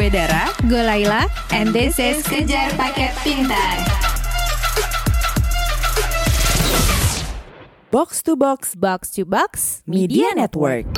[0.00, 3.84] Gue Dara, gue Laila, and this is Kejar Paket Pintar.
[7.92, 10.88] Box to Box, Box to Box, Media Network.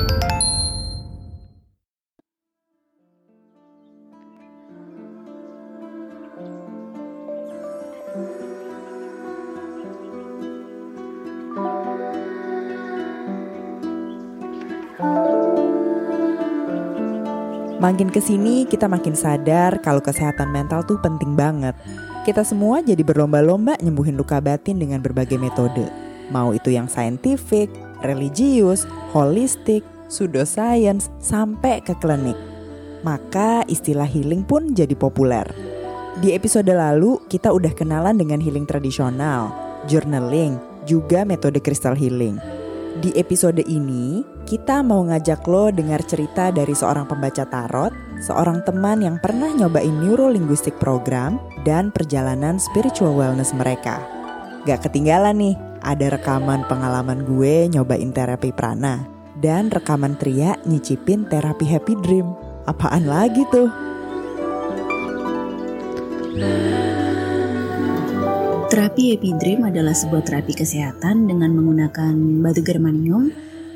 [17.83, 21.75] Makin ke sini kita makin sadar kalau kesehatan mental tuh penting banget.
[22.23, 25.91] Kita semua jadi berlomba-lomba nyembuhin luka batin dengan berbagai metode.
[26.31, 27.67] Mau itu yang saintifik,
[27.99, 32.39] religius, holistik, pseudoscience, sampai ke klinik.
[33.03, 35.43] Maka istilah healing pun jadi populer.
[36.23, 39.51] Di episode lalu kita udah kenalan dengan healing tradisional,
[39.91, 40.55] journaling,
[40.87, 42.39] juga metode crystal healing.
[43.03, 48.99] Di episode ini, kita mau ngajak lo dengar cerita dari seorang pembaca tarot, seorang teman
[48.99, 54.03] yang pernah nyobain neurolinguistic program, dan perjalanan spiritual wellness mereka.
[54.67, 59.03] Gak ketinggalan nih, ada rekaman pengalaman gue nyobain terapi prana,
[59.39, 62.31] dan rekaman Tria nyicipin terapi happy dream.
[62.63, 63.67] Apaan lagi tuh?
[68.73, 73.29] Terapi Happy Dream adalah sebuah terapi kesehatan dengan menggunakan batu germanium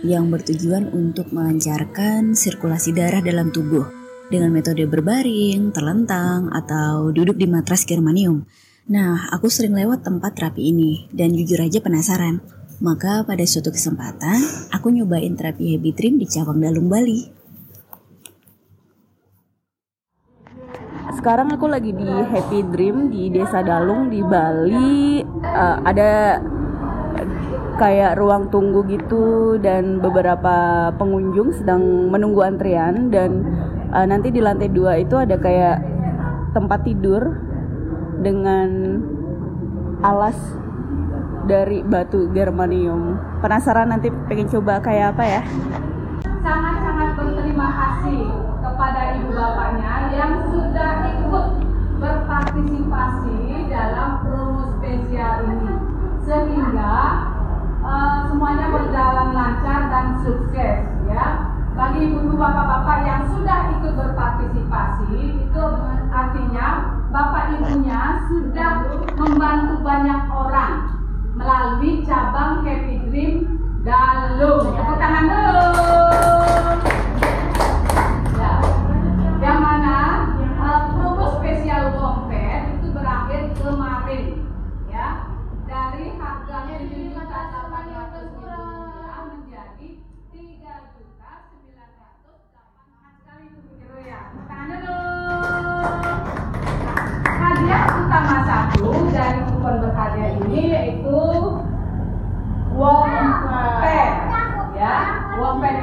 [0.08, 3.84] yang bertujuan untuk melancarkan sirkulasi darah dalam tubuh
[4.32, 8.48] dengan metode berbaring, terlentang, atau duduk di matras germanium.
[8.88, 12.40] Nah, aku sering lewat tempat terapi ini dan jujur aja penasaran.
[12.80, 17.38] Maka pada suatu kesempatan, aku nyobain terapi Happy Dream di Cawang Dalung, Bali.
[21.18, 26.40] sekarang aku lagi di Happy Dream di Desa Dalung di Bali uh, ada
[27.78, 33.46] kayak ruang tunggu gitu dan beberapa pengunjung sedang menunggu antrian dan
[33.94, 35.86] uh, nanti di lantai dua itu ada kayak
[36.58, 37.38] tempat tidur
[38.26, 38.98] dengan
[40.02, 40.36] alas
[41.46, 43.22] dari batu germanium.
[43.40, 45.42] Penasaran nanti pengen coba kayak apa ya?
[46.42, 48.26] Sangat-sangat berterima kasih
[48.60, 51.48] kepada ibu bapaknya yang sudah ikut
[52.02, 53.38] berpartisipasi
[53.70, 55.74] dalam promo spesial ini.
[56.28, 56.96] Sehingga
[57.88, 61.26] uh, semuanya berjalan lancar dan sukses ya
[61.78, 65.64] bagi ibu bapak-bapak yang sudah ikut berpartisipasi itu
[66.12, 66.68] artinya
[67.14, 68.72] bapak ibunya sudah
[69.16, 70.74] membantu banyak orang
[71.38, 74.74] melalui cabang Happy Dream Dalung.
[74.74, 76.47] Tepuk tangan dulu.
[98.08, 99.42] Utama satu dari
[100.42, 101.22] ini yaitu
[104.74, 104.96] ya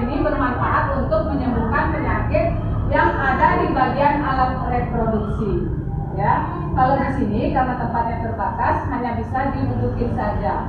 [0.03, 2.59] ini bermanfaat untuk menyembuhkan penyakit
[2.91, 5.71] yang ada di bagian alat reproduksi
[6.19, 6.50] ya.
[6.75, 10.66] Kalau di sini karena tempatnya terbatas hanya bisa didudukin saja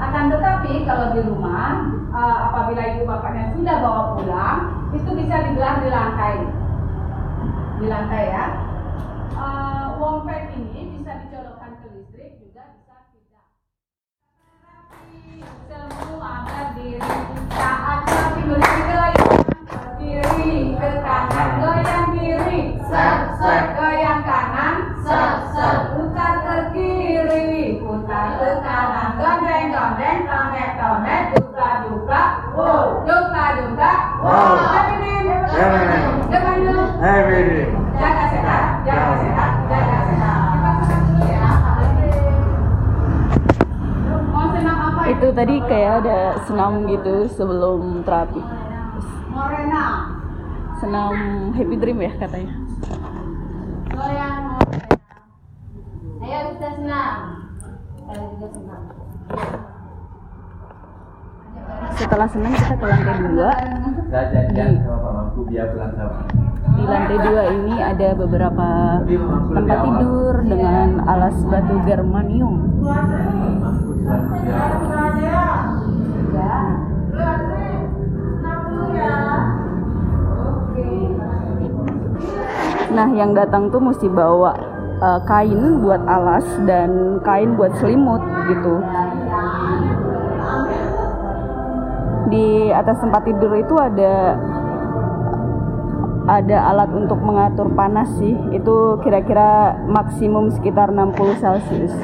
[0.00, 1.84] akan tetapi kalau di rumah
[2.16, 6.36] apabila ibu bapaknya sudah bawa pulang itu bisa digelar di lantai.
[7.82, 8.44] Di lantai ya.
[9.34, 13.46] Uh, Wompet ini bisa dicolokkan ke listrik juga bisa tidak.
[15.66, 17.02] Semua berdiri
[17.50, 19.10] saat kami berdiri
[19.66, 22.60] berdiri ke kanan goyang kiri.
[22.86, 24.74] Set set goyang kanan.
[25.02, 25.78] Set set.
[25.98, 27.82] Putar ke kiri.
[27.82, 29.08] Putar ke kanan.
[29.18, 32.22] Gondeng gondeng tonet tonet duka duka.
[32.54, 32.93] Wow
[34.24, 34.56] wow.
[37.94, 40.40] Jaga sehat jaga sehat jaga sehat
[45.04, 48.40] kita itu tadi kayak ada senam gitu sebelum terapi.
[50.80, 51.14] Senam
[51.52, 52.56] Happy Dream ya katanya.
[56.24, 57.16] Ayo kita senam.
[58.08, 58.80] Kalian juga senam
[61.94, 63.50] setelah senam kita ke lantai dua.
[64.14, 66.10] Sama.
[66.74, 68.68] di lantai dua ini ada beberapa
[69.54, 72.54] tempat tidur dengan alas batu germanium.
[82.94, 84.54] Nah yang datang tuh mesti bawa
[85.02, 88.78] uh, kain buat alas dan kain buat selimut gitu
[92.34, 94.34] di atas tempat tidur itu ada
[96.24, 98.34] ada alat untuk mengatur panas sih.
[98.50, 101.94] Itu kira-kira maksimum sekitar 60 Celcius.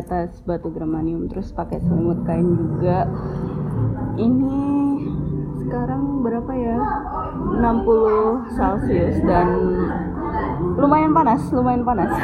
[0.00, 3.04] Atas batu germanium terus pakai selimut kain juga.
[4.16, 4.56] Ini
[5.64, 6.78] sekarang berapa ya?
[7.60, 9.48] 60 celcius dan
[10.80, 12.10] lumayan panas lumayan panas.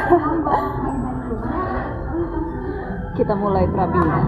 [3.17, 4.21] Kita mulai terapinya.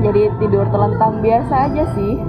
[0.00, 2.20] Jadi tidur telentang biasa aja sih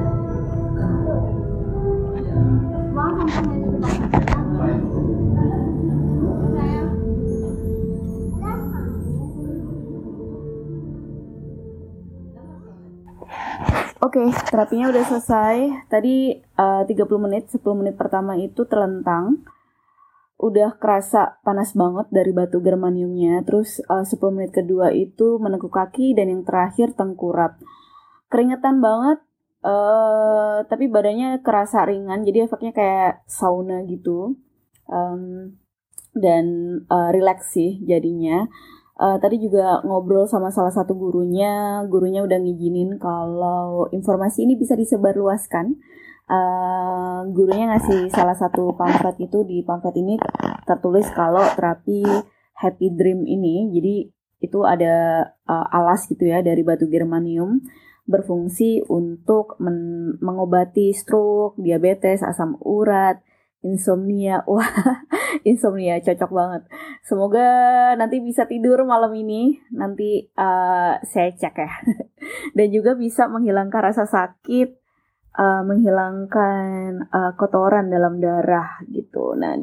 [13.97, 15.89] Oke, terapinya udah selesai.
[15.89, 19.41] Tadi eh, 30 menit, 10 menit pertama itu telentang.
[20.37, 23.41] Udah kerasa panas banget dari batu germaniumnya.
[23.41, 27.57] Terus eh, 10 menit kedua itu menekuk kaki dan yang terakhir tengkurap.
[28.29, 29.17] Keringetan banget,
[29.65, 32.21] eh tapi badannya kerasa ringan.
[32.21, 34.37] Jadi efeknya kayak sauna gitu.
[34.93, 35.57] Em,
[36.13, 36.45] dan
[36.85, 38.45] eh, relax sih jadinya.
[38.97, 44.73] Eh, tadi juga ngobrol sama salah satu gurunya, gurunya udah ngizinin kalau informasi ini bisa
[44.73, 45.77] disebarluaskan.
[46.27, 49.45] Eh, gurunya ngasih salah satu pamflet itu.
[49.45, 50.17] Di pamflet ini
[50.65, 52.01] tertulis kalau terapi
[52.57, 53.95] Happy Dream ini, jadi
[54.41, 54.95] itu ada
[55.45, 57.61] eh, alas gitu ya dari batu germanium
[58.07, 63.19] berfungsi untuk men- mengobati stroke, diabetes, asam urat,
[63.61, 64.43] insomnia.
[64.49, 64.69] Wah,
[65.47, 66.63] insomnia cocok banget.
[67.05, 67.47] Semoga
[67.97, 69.57] nanti bisa tidur malam ini.
[69.73, 71.71] Nanti eh, saya cek ya.
[72.57, 74.69] Dan juga bisa menghilangkan rasa sakit,
[75.37, 79.33] eh, menghilangkan eh, kotoran dalam darah gitu.
[79.37, 79.57] Nah,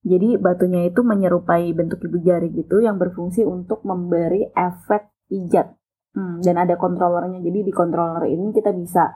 [0.00, 5.76] jadi batunya itu menyerupai bentuk ibu jari gitu yang berfungsi untuk memberi efek pijat.
[6.10, 7.38] Hmm, dan ada kontrolernya.
[7.38, 9.14] Jadi di controller ini kita bisa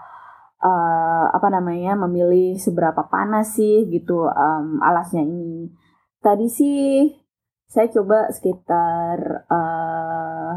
[0.65, 5.69] eh, apa namanya memilih seberapa panas sih gitu em, alasnya ini.
[6.25, 7.13] Tadi sih
[7.69, 9.17] saya coba sekitar
[9.51, 10.55] eh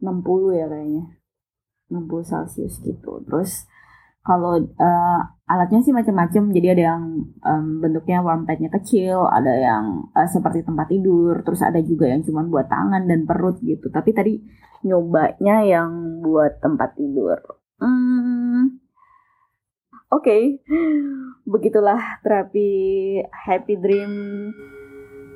[0.00, 1.04] 60 ya kayaknya.
[1.90, 3.20] 60 Celcius gitu.
[3.26, 3.66] Terus
[4.24, 5.20] kalau eh,
[5.52, 6.42] alatnya sih macam-macam.
[6.54, 7.02] Jadi ada yang
[7.44, 12.22] em, bentuknya warm padnya kecil, ada yang eh, seperti tempat tidur, terus ada juga yang
[12.24, 13.92] cuma buat tangan dan perut gitu.
[13.92, 14.34] Tapi tadi
[14.86, 17.59] nyobanya yang buat tempat tidur.
[17.80, 18.76] Hmm,
[20.10, 20.58] Oke,
[21.46, 22.68] begitulah terapi
[23.30, 24.12] Happy Dream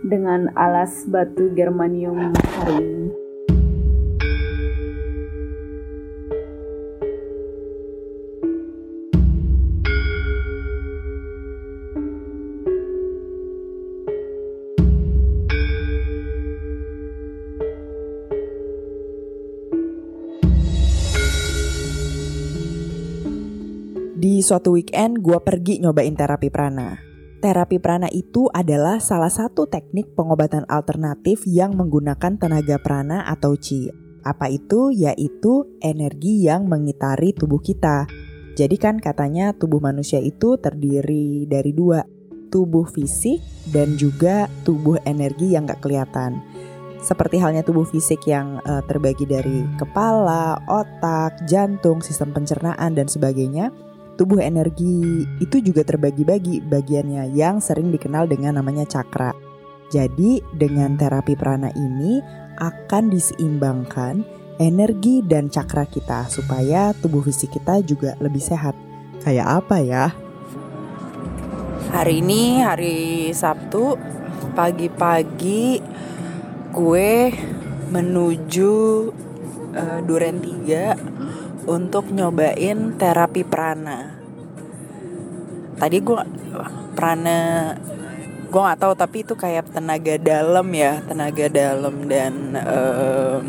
[0.02, 3.23] dengan alas batu germanium hari ini.
[24.44, 27.00] Suatu weekend gue pergi nyobain terapi prana.
[27.40, 33.88] Terapi prana itu adalah salah satu teknik pengobatan alternatif yang menggunakan tenaga prana atau chi.
[34.20, 34.92] Apa itu?
[34.92, 38.04] Yaitu energi yang mengitari tubuh kita.
[38.56, 42.04] Jadi kan katanya tubuh manusia itu terdiri dari dua,
[42.52, 43.40] tubuh fisik
[43.72, 46.40] dan juga tubuh energi yang gak kelihatan.
[47.04, 53.68] Seperti halnya tubuh fisik yang eh, terbagi dari kepala, otak, jantung, sistem pencernaan dan sebagainya,
[54.14, 59.34] tubuh energi itu juga terbagi-bagi bagiannya yang sering dikenal dengan namanya cakra.
[59.90, 62.18] Jadi dengan terapi prana ini
[62.58, 64.22] akan diseimbangkan
[64.62, 68.74] energi dan cakra kita supaya tubuh fisik kita juga lebih sehat.
[69.22, 70.06] Kayak apa ya?
[71.94, 73.94] Hari ini hari Sabtu
[74.54, 75.78] pagi-pagi
[76.74, 77.10] gue
[77.94, 78.74] menuju
[79.74, 81.13] eh, Duren 3
[81.64, 84.16] untuk nyobain terapi prana.
[85.80, 86.20] Tadi gue
[86.94, 87.38] prana
[88.54, 93.42] gue nggak tahu tapi itu kayak tenaga dalam ya tenaga dalam dan em,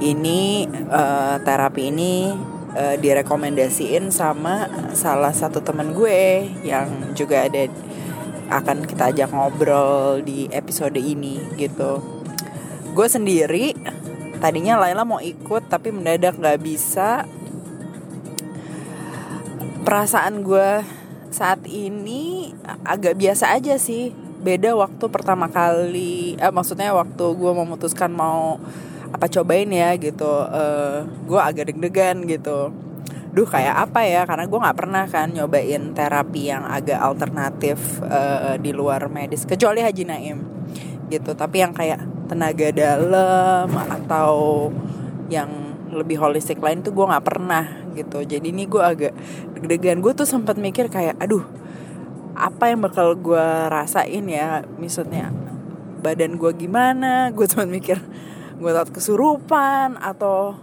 [0.00, 2.32] ini eh, terapi ini
[2.72, 7.68] eh, direkomendasiin sama salah satu temen gue yang juga ada
[8.52, 12.00] akan kita ajak ngobrol di episode ini gitu.
[12.92, 13.72] Gue sendiri
[14.42, 17.22] tadinya Laila mau ikut tapi mendadak nggak bisa.
[19.86, 20.82] Perasaan gue
[21.30, 22.50] saat ini
[22.82, 24.10] agak biasa aja sih.
[24.42, 28.58] Beda waktu pertama kali, eh, maksudnya waktu gue memutuskan mau
[29.14, 30.26] apa cobain ya gitu.
[30.26, 32.74] Uh, gue agak deg-degan gitu
[33.32, 38.60] duh kayak apa ya karena gue nggak pernah kan nyobain terapi yang agak alternatif uh,
[38.60, 40.38] di luar medis kecuali Haji Naim
[41.08, 44.32] gitu tapi yang kayak tenaga dalam atau
[45.28, 45.52] yang
[45.92, 48.24] lebih holistik lain tuh gue nggak pernah gitu.
[48.24, 49.12] Jadi ini gue agak
[49.52, 50.00] deg-degan.
[50.00, 51.44] Gue tuh sempat mikir kayak aduh
[52.32, 54.64] apa yang bakal gue rasain ya?
[54.80, 55.28] Misalnya
[56.00, 57.28] badan gue gimana?
[57.36, 58.00] Gue cuma mikir
[58.56, 60.56] gue takut kesurupan atau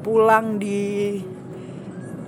[0.00, 1.20] pulang di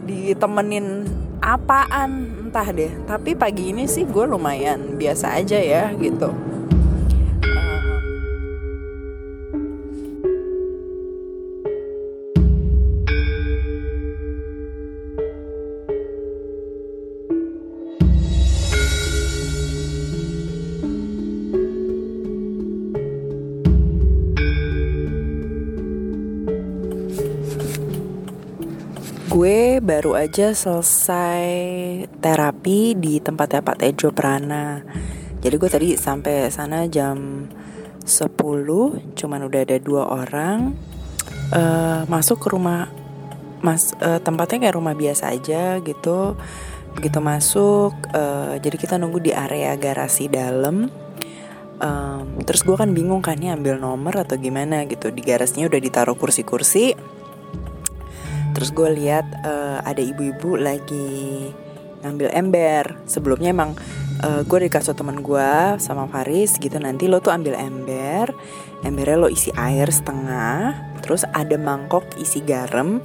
[0.04, 1.08] ditemenin
[1.40, 2.44] apaan?
[2.44, 2.92] Entah deh.
[3.08, 6.57] Tapi pagi ini sih gue lumayan biasa aja ya gitu
[29.28, 31.46] gue baru aja selesai
[32.18, 34.80] terapi di tempatnya Pak Tejo Prana.
[35.38, 37.46] Jadi gue tadi sampai sana jam
[38.08, 38.32] 10,
[39.14, 40.72] cuman udah ada dua orang
[41.52, 42.88] uh, masuk ke rumah
[43.60, 46.34] mas uh, tempatnya kayak rumah biasa aja gitu.
[46.96, 50.88] Begitu masuk, uh, jadi kita nunggu di area garasi dalam.
[51.78, 55.78] Um, terus gue kan bingung kan nih ambil nomor atau gimana gitu di garasinya udah
[55.78, 56.98] ditaruh kursi-kursi
[58.58, 61.46] terus gue lihat uh, ada ibu-ibu lagi
[62.02, 62.84] ngambil ember.
[63.06, 63.78] Sebelumnya emang
[64.26, 68.34] uh, gue dikasih teman gue sama Faris gitu nanti lo tuh ambil ember.
[68.82, 70.74] Embernya lo isi air setengah
[71.06, 72.98] terus ada mangkok isi garam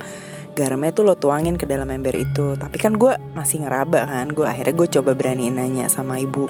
[0.54, 2.54] garamnya tuh lo tuangin ke dalam ember itu.
[2.56, 4.30] Tapi kan gue masih ngeraba kan.
[4.32, 6.48] Gue akhirnya gue coba berani nanya sama ibu.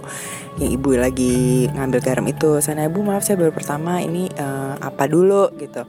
[0.59, 2.59] Yang ibu lagi ngambil garam itu.
[2.59, 4.03] Sana ibu maaf saya baru pertama.
[4.03, 5.49] Ini uh, apa dulu?
[5.55, 5.81] Gitu.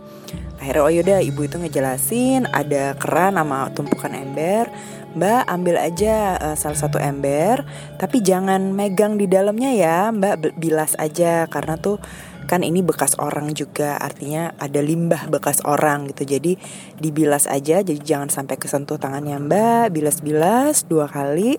[0.63, 1.21] Akhirnya oh yaudah.
[1.21, 4.71] Ibu itu ngejelasin ada keran sama tumpukan ember.
[5.15, 7.67] Mbak ambil aja uh, salah satu ember.
[8.01, 10.57] Tapi jangan megang di dalamnya ya mbak.
[10.57, 11.51] Bilas aja.
[11.51, 11.99] Karena tuh
[12.45, 16.29] kan ini bekas orang juga artinya ada limbah bekas orang gitu.
[16.37, 16.61] Jadi
[17.01, 21.57] dibilas aja jadi jangan sampai kesentuh tangannya mbak bilas-bilas dua kali.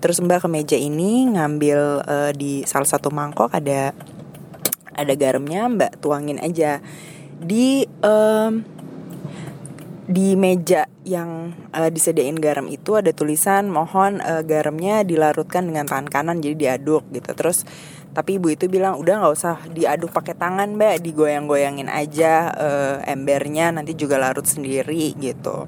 [0.00, 3.96] Terus mbak ke meja ini ngambil uh, di salah satu mangkok ada
[4.94, 6.80] ada garamnya mbak tuangin aja.
[7.40, 8.64] Di um,
[10.04, 16.08] di meja yang uh, disediain garam itu ada tulisan mohon uh, garamnya dilarutkan dengan tangan
[16.12, 17.32] kanan jadi diaduk gitu.
[17.32, 17.64] Terus
[18.14, 21.02] tapi ibu itu bilang udah nggak usah diaduk pakai tangan mbak.
[21.02, 23.74] Digoyang-goyangin aja uh, embernya.
[23.74, 25.66] Nanti juga larut sendiri gitu.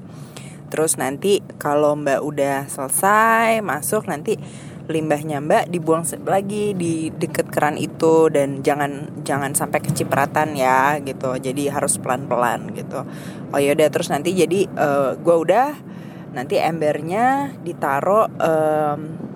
[0.71, 4.39] Terus nanti kalau mbak udah selesai masuk nanti
[4.87, 8.31] limbahnya mbak dibuang lagi di deket keran itu.
[8.31, 11.35] Dan jangan jangan sampai kecipratan ya gitu.
[11.35, 13.03] Jadi harus pelan pelan gitu.
[13.51, 15.67] Oh ya udah terus nanti jadi uh, eh, gue udah
[16.31, 19.26] nanti embernya ditaruh um,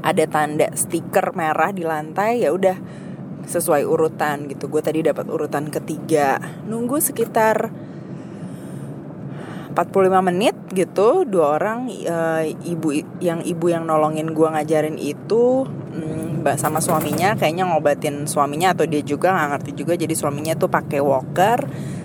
[0.00, 2.76] ada tanda stiker merah di lantai ya udah
[3.46, 4.70] sesuai urutan gitu.
[4.70, 6.38] Gue tadi dapat urutan ketiga.
[6.68, 7.72] Nunggu sekitar
[9.70, 12.90] 45 menit gitu dua orang uh, ibu
[13.22, 15.62] yang ibu yang nolongin gua ngajarin itu
[15.94, 19.94] um, sama suaminya kayaknya ngobatin suaminya atau dia juga nggak ngerti juga.
[19.94, 21.58] Jadi suaminya tuh pakai walker.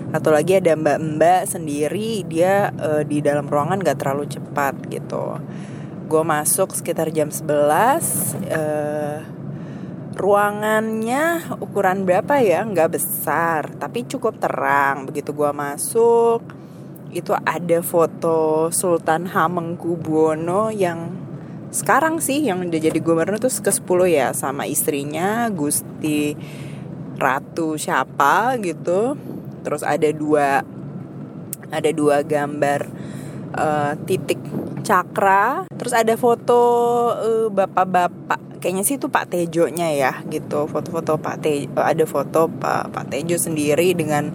[0.06, 5.42] Atau lagi ada mbak-mbak sendiri dia uh, di dalam ruangan gak terlalu cepat gitu
[6.06, 7.46] gue masuk sekitar jam 11
[8.54, 9.18] uh,
[10.16, 16.40] ruangannya ukuran berapa ya nggak besar tapi cukup terang begitu gue masuk
[17.12, 21.26] itu ada foto Sultan Hamengkubuwono yang
[21.72, 26.36] sekarang sih yang udah jadi gubernur tuh ke 10 ya sama istrinya Gusti
[27.16, 29.16] Ratu siapa gitu.
[29.64, 30.62] Terus ada dua
[31.72, 32.86] ada dua gambar
[33.56, 34.38] uh, titik
[34.86, 35.66] cakra.
[35.74, 36.60] Terus ada foto
[37.16, 38.60] uh, bapak-bapak.
[38.62, 40.68] Kayaknya sih itu Pak Tejo-nya ya gitu.
[40.70, 44.32] Foto-foto Pak Tejo ada foto Pak Pak Tejo sendiri dengan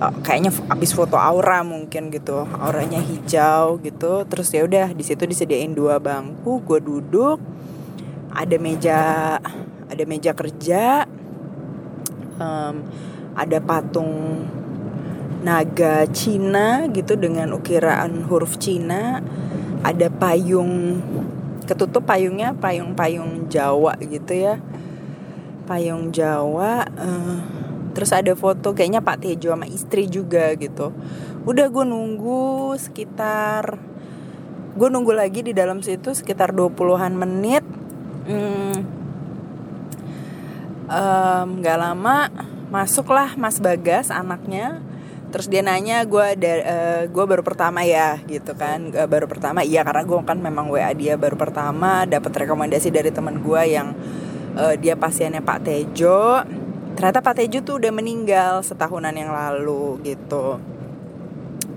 [0.00, 2.46] uh, kayaknya abis foto aura mungkin gitu.
[2.60, 4.24] Auranya hijau gitu.
[4.28, 7.38] Terus ya udah di situ disediain dua bangku gue duduk.
[8.30, 8.98] Ada meja
[9.90, 11.04] ada meja kerja.
[12.40, 12.88] Um,
[13.36, 14.42] ada patung
[15.40, 19.24] naga Cina gitu dengan ukiran huruf Cina.
[19.80, 21.00] Ada payung
[21.64, 24.60] ketutup payungnya payung-payung Jawa gitu ya.
[25.64, 27.38] Payung Jawa eh,
[27.96, 30.92] terus ada foto kayaknya Pak Tejo sama istri juga gitu.
[31.48, 33.80] Udah gue nunggu sekitar
[34.70, 37.64] gue nunggu lagi di dalam situ sekitar 20-an menit.
[38.30, 39.00] Hmm,
[40.90, 42.26] nggak lama
[42.70, 44.82] masuklah Mas Bagas anaknya
[45.30, 46.52] terus dia nanya gue ada
[47.06, 48.90] gue baru pertama ya gitu kan.
[48.90, 49.62] Gak baru pertama.
[49.62, 53.94] Iya karena gue kan memang wa dia baru pertama dapat rekomendasi dari teman gue yang
[54.58, 56.42] eh, dia pasiennya Pak Tejo.
[56.98, 60.58] Ternyata Pak Tejo tuh udah meninggal setahunan yang lalu gitu.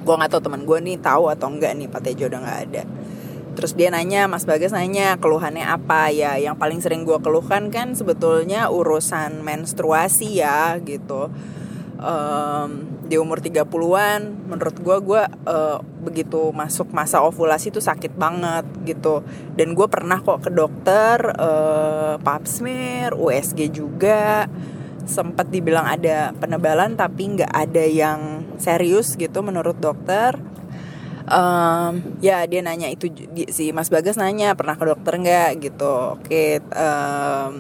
[0.03, 2.83] Gue nggak tahu teman gue nih tahu atau enggak nih Pak Tejo udah nggak ada.
[3.53, 6.09] Terus dia nanya Mas Bagas nanya keluhannya apa?
[6.09, 11.29] Ya yang paling sering gue keluhkan kan sebetulnya urusan menstruasi ya gitu
[11.93, 12.69] Em,
[13.05, 19.21] di umur 30-an menurut gue gue eh, begitu masuk masa ovulasi itu sakit banget gitu.
[19.53, 24.49] Dan gue pernah kok ke dokter eh, pap smear USG juga.
[25.03, 28.19] Sempat dibilang ada penebalan tapi nggak ada yang
[28.57, 30.39] serius gitu menurut dokter.
[31.23, 33.07] Em, ya dia nanya itu
[33.47, 35.51] si Mas Bagas nanya pernah ke dokter nggak?
[35.61, 35.93] Gitu.
[36.17, 37.53] Oke em,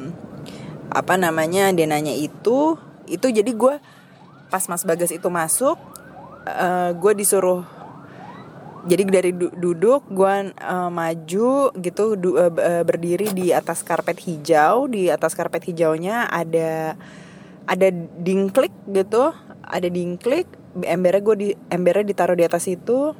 [0.89, 2.75] apa namanya dia nanya itu
[3.07, 3.75] itu jadi gue
[4.53, 5.81] pas Mas Bagas itu masuk
[6.93, 7.65] gue disuruh
[8.85, 10.53] jadi dari du- duduk gue
[10.91, 16.99] maju gitu du- eh, eh, berdiri di atas karpet hijau di atas karpet hijaunya ada
[17.65, 17.87] ada
[18.21, 19.31] dingklik gitu
[19.63, 20.45] ada dingklik
[20.81, 23.13] embernya gue di embernya ditaruh di atas itu.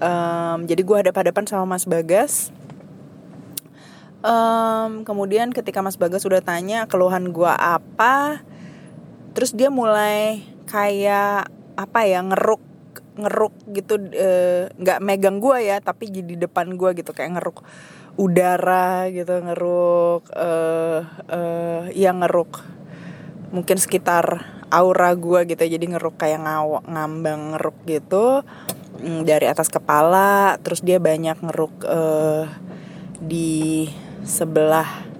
[0.00, 2.48] Em, jadi gue hadap-hadapan sama Mas Bagas.
[4.24, 8.40] Em, kemudian ketika Mas Bagas sudah tanya keluhan gue apa
[9.36, 12.64] terus dia mulai kayak apa ya ngeruk
[13.20, 17.60] ngeruk gitu eh, nggak megang gua ya tapi jadi depan gua gitu kayak ngeruk
[18.16, 22.64] udara gitu ngeruk eh eh ya ngeruk
[23.52, 28.40] mungkin sekitar aura gua gitu jadi ngeruk kayak ngaw ngambang ngeruk gitu
[29.04, 32.48] mm, dari atas kepala terus dia banyak ngeruk eh
[33.20, 33.88] di
[34.24, 35.15] sebelah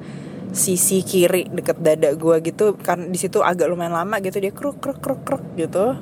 [0.53, 4.79] sisi kiri deket dada gua gitu kan di situ agak lumayan lama gitu dia kruk
[4.79, 5.97] kruk kruk kruk gitu.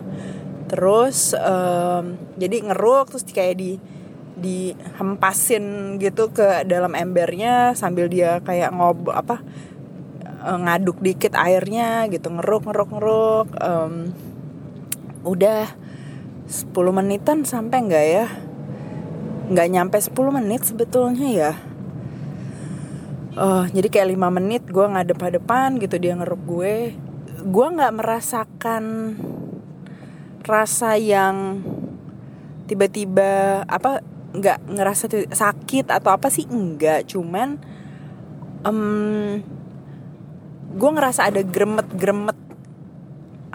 [0.68, 3.72] Terus em, jadi ngeruk terus kayak di
[4.34, 9.38] dihempasin gitu ke dalam embernya sambil dia kayak ngob apa
[10.26, 14.12] eh, ngaduk dikit airnya gitu ngeruk ngeruk ngeruk Em,
[15.24, 15.72] udah
[16.44, 18.26] 10 menitan sampai nggak ya?
[19.48, 21.73] Nggak nyampe 10 menit sebetulnya ya
[23.34, 26.94] Oh, jadi kayak lima menit gue ngadep-hadepan gitu dia ngeruk gue.
[27.42, 28.84] Gue nggak merasakan
[30.46, 31.66] rasa yang
[32.70, 34.06] tiba-tiba apa
[34.38, 37.58] nggak ngerasa sakit atau apa sih enggak cuman
[38.62, 38.80] em
[40.74, 42.38] gue ngerasa ada gremet-gremet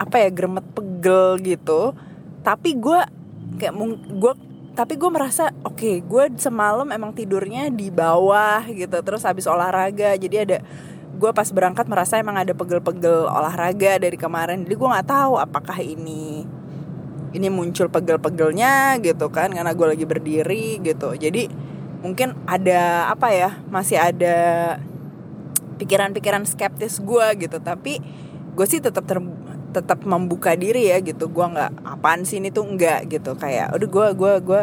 [0.00, 1.92] apa ya gremet pegel gitu
[2.40, 3.00] tapi gue
[3.60, 3.74] kayak
[4.18, 4.32] gue
[4.70, 10.14] tapi gue merasa oke gue semalam emang tidurnya di bawah gitu terus habis olahraga.
[10.14, 10.58] Jadi ada
[11.20, 14.64] gue pas berangkat merasa emang ada pegel-pegel olahraga dari kemarin.
[14.64, 16.46] Jadi gue nggak tahu apakah ini
[17.30, 21.14] ini muncul pegel-pegelnya gitu kan karena gue lagi berdiri gitu.
[21.18, 21.50] Jadi
[22.00, 24.38] mungkin ada apa ya masih ada
[25.76, 27.58] pikiran-pikiran skeptis gue gitu.
[27.58, 28.00] Tapi
[28.54, 31.30] gue sih tetap ter- tetap membuka diri ya gitu.
[31.30, 32.66] Gue nggak apaan sih ini tuh?
[32.66, 33.34] Enggak gitu.
[33.38, 34.62] Kayak udah gue gue gue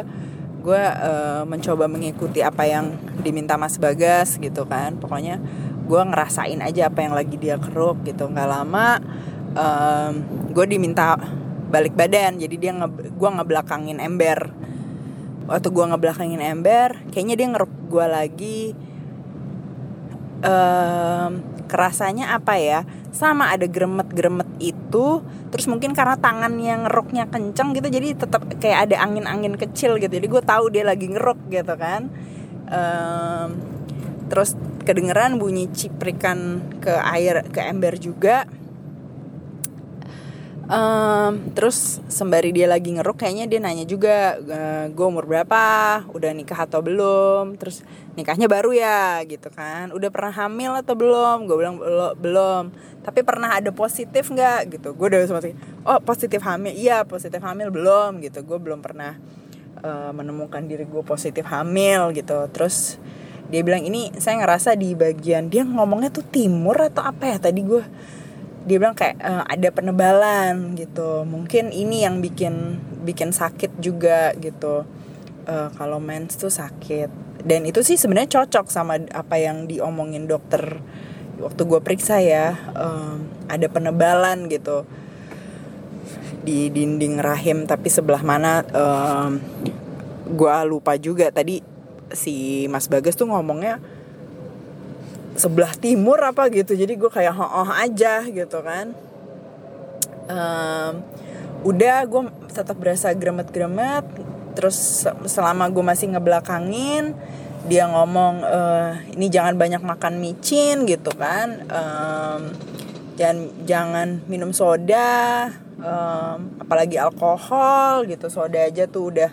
[0.68, 2.92] gue eh, mencoba mengikuti apa yang
[3.24, 5.00] diminta Mas Bagas gitu kan.
[5.00, 5.40] Pokoknya
[5.88, 8.28] gue ngerasain aja apa yang lagi dia keruk gitu.
[8.28, 9.00] Nggak lama
[10.54, 11.18] gue diminta
[11.72, 12.38] balik badan.
[12.38, 14.54] Jadi dia nge gue ngebelakangin ember.
[15.48, 18.60] Waktu gue ngebelakangin ember kayaknya dia ngeruk gue lagi
[20.42, 21.32] em,
[21.68, 22.86] kerasanya apa ya?
[23.14, 28.92] Sama ada gremet-gremet itu terus mungkin karena tangan yang ngeruknya kenceng gitu jadi tetap kayak
[28.92, 30.12] ada angin-angin kecil gitu.
[30.12, 32.12] Jadi gue tahu dia lagi ngeruk gitu kan.
[32.68, 33.50] Em,
[34.28, 38.48] terus kedengeran bunyi ciprikan ke air ke ember juga
[40.68, 44.36] Em, terus sembari dia lagi ngeruk kayaknya dia nanya juga
[44.92, 46.04] gue umur berapa?
[46.12, 47.56] Udah nikah atau belum?
[47.56, 47.88] Terus
[48.20, 49.24] nikahnya baru ya?
[49.24, 49.96] Gitu kan.
[49.96, 51.48] Udah pernah hamil atau belum?
[51.48, 52.76] Gue bilang "Belo- belum.
[53.00, 54.76] Tapi pernah ada positif nggak?
[54.76, 54.92] Gitu.
[54.92, 55.56] Gue udah sempat
[55.88, 56.76] oh positif hamil.
[56.76, 58.20] Iya positif hamil belum.
[58.20, 58.44] Gitu.
[58.44, 59.16] Gue belum pernah
[59.80, 62.44] eh, menemukan diri gue positif hamil gitu.
[62.52, 63.00] Terus
[63.48, 67.64] dia bilang ini saya ngerasa di bagian dia ngomongnya tuh timur atau apa ya tadi
[67.64, 67.80] gue
[68.68, 71.24] dia bilang kayak "Eh, ada penebalan gitu.
[71.24, 74.84] Mungkin ini yang bikin bikin sakit juga gitu.
[75.48, 77.08] Eh, kalau mens tuh sakit.
[77.48, 80.84] Dan itu sih sebenarnya cocok sama apa yang diomongin dokter
[81.40, 82.60] waktu gue periksa ya.
[82.76, 84.84] Um, ada penebalan gitu
[86.44, 89.40] di dinding rahim tapi sebelah mana um,
[90.28, 91.32] gue lupa juga.
[91.32, 91.64] Tadi
[92.12, 93.80] si Mas Bagas tuh ngomongnya
[95.38, 96.74] sebelah timur apa gitu.
[96.74, 98.92] Jadi gue kayak oh, oh aja gitu kan.
[100.28, 100.94] Um,
[101.64, 102.22] udah gue
[102.52, 104.04] tetap berasa gremet-gremet
[104.58, 107.14] terus selama gue masih ngebelakangin
[107.70, 108.62] dia ngomong e,
[109.14, 111.68] ini jangan banyak makan micin gitu kan.
[111.70, 112.42] Um,
[113.20, 118.32] jangan jangan minum soda um, apalagi alkohol gitu.
[118.34, 119.32] Soda aja tuh udah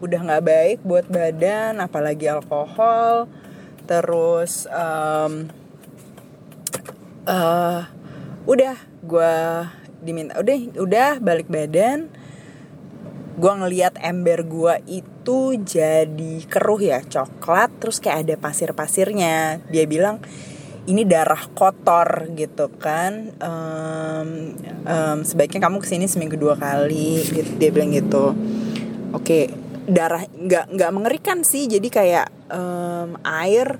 [0.00, 3.28] udah nggak baik buat badan apalagi alkohol
[3.90, 5.50] terus um,
[7.26, 7.82] uh,
[8.46, 9.34] udah gue
[9.98, 12.06] diminta udah udah balik badan
[13.40, 19.64] gue ngeliat ember gue itu jadi keruh ya coklat terus kayak ada pasir-pasirnya.
[19.72, 20.20] Dia bilang
[20.84, 23.32] ini darah kotor gitu kan.
[23.40, 27.50] Um, um, sebaiknya kamu ke sini seminggu dua kali gitu.
[27.56, 28.36] Dia bilang gitu.
[29.16, 31.66] Oke darah nggak nggak mengerikan sih.
[31.66, 33.74] Jadi kayak um, air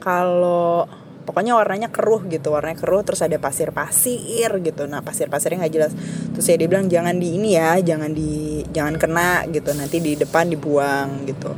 [0.00, 0.88] kalau
[1.22, 4.82] pokoknya warnanya keruh gitu warnanya keruh terus ada pasir-pasir gitu.
[4.88, 5.92] Nah pasir-pasirnya nggak jelas.
[6.34, 9.70] Terus ya dia bilang jangan di ini ya jangan di jangan kena gitu.
[9.76, 11.52] Nanti di depan dibuang gitu.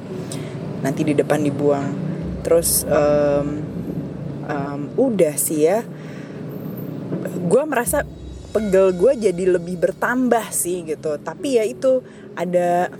[0.82, 1.88] Nanti di depan dibuang.
[2.44, 3.48] Terus um,
[4.44, 5.80] um, udah sih ya.
[7.44, 8.04] Gue merasa
[8.52, 11.16] pegel gue jadi lebih bertambah sih gitu.
[11.16, 12.04] Tapi ya itu
[12.36, 12.92] ada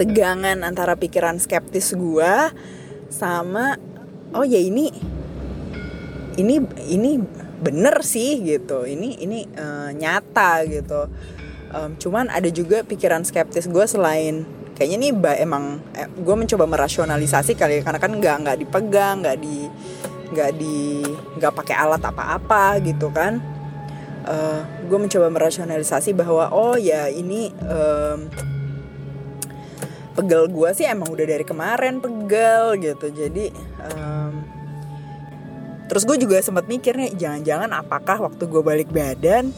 [0.00, 2.32] tegangan antara pikiran skeptis gue
[3.12, 3.76] sama
[4.32, 4.88] oh ya ini
[6.40, 6.56] ini
[6.88, 7.20] ini
[7.60, 8.88] bener sih gitu.
[8.88, 11.04] Ini ini uh, nyata gitu.
[11.70, 14.42] Um, cuman ada juga pikiran skeptis gue selain
[14.74, 19.20] kayaknya nih ba, emang eh, gue mencoba merasionalisasi kali ya, karena kan nggak nggak dipegang
[19.20, 19.68] nggak di
[20.32, 21.04] nggak di
[21.36, 23.38] nggak pakai alat apa-apa gitu kan.
[24.24, 28.28] Uh, gue mencoba merasionalisasi bahwa oh ya ini um,
[30.20, 33.08] pegel gue sih emang udah dari kemarin pegel gitu.
[33.08, 33.48] Jadi
[33.88, 34.32] um,
[35.90, 39.50] terus gue juga sempat mikir nih jangan-jangan apakah waktu gue balik badan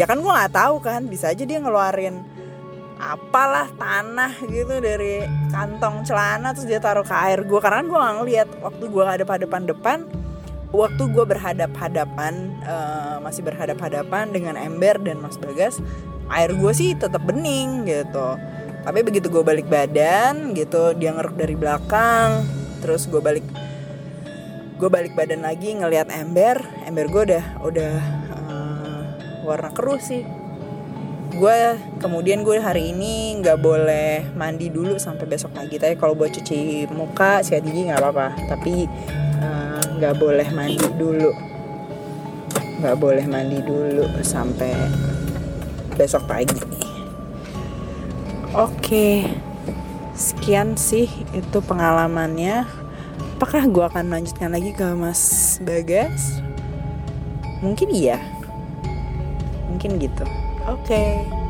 [0.00, 2.24] ya kan gue nggak tahu kan bisa aja dia ngeluarin
[2.96, 8.16] apalah tanah gitu dari kantong celana terus dia taruh ke air gue karena gue nggak
[8.16, 9.98] ngeliat waktu gue ada pada depan depan
[10.72, 15.78] waktu gue berhadap-hadapan uh, masih berhadap-hadapan dengan ember dan mas bagas
[16.32, 18.40] air gue sih tetap bening gitu
[18.84, 22.44] tapi begitu gue balik badan gitu dia ngeruk dari belakang
[22.84, 23.44] terus gue balik
[24.74, 27.94] gue balik badan lagi ngelihat ember ember gue udah udah
[28.36, 29.02] uh,
[29.46, 30.24] warna keruh sih.
[31.34, 35.78] Gue kemudian gue hari ini nggak boleh mandi dulu sampai besok pagi.
[35.78, 38.28] Tapi kalau buat cuci muka sikat gigi nggak apa-apa.
[38.54, 38.86] Tapi
[39.42, 41.30] eh, nggak uh, boleh mandi dulu.
[42.82, 44.74] Nggak boleh mandi dulu sampai
[45.94, 46.93] besok pagi
[48.54, 49.26] oke
[50.14, 52.64] sekian sih itu pengalamannya
[53.34, 56.38] apakah gue akan melanjutkan lagi ke Mas Bagas?
[57.60, 58.22] Mungkin iya.
[59.68, 60.24] Mungkin gitu.
[60.70, 60.86] Oke.
[60.86, 61.43] Okay.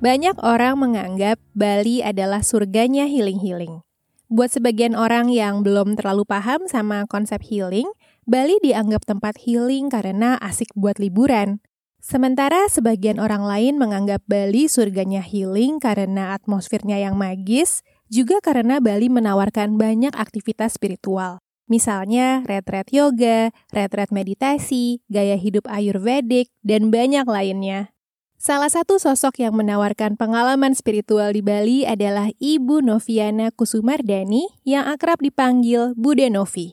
[0.00, 3.84] Banyak orang menganggap Bali adalah surganya healing-healing.
[4.32, 7.84] Buat sebagian orang yang belum terlalu paham sama konsep healing,
[8.24, 11.60] Bali dianggap tempat healing karena asik buat liburan.
[12.00, 19.12] Sementara sebagian orang lain menganggap Bali surganya healing karena atmosfernya yang magis, juga karena Bali
[19.12, 21.44] menawarkan banyak aktivitas spiritual.
[21.68, 27.92] Misalnya retret yoga, retret meditasi, gaya hidup ayurvedik, dan banyak lainnya.
[28.40, 35.20] Salah satu sosok yang menawarkan pengalaman spiritual di Bali adalah Ibu Noviana Kusumardani yang akrab
[35.20, 36.72] dipanggil Bude Novi.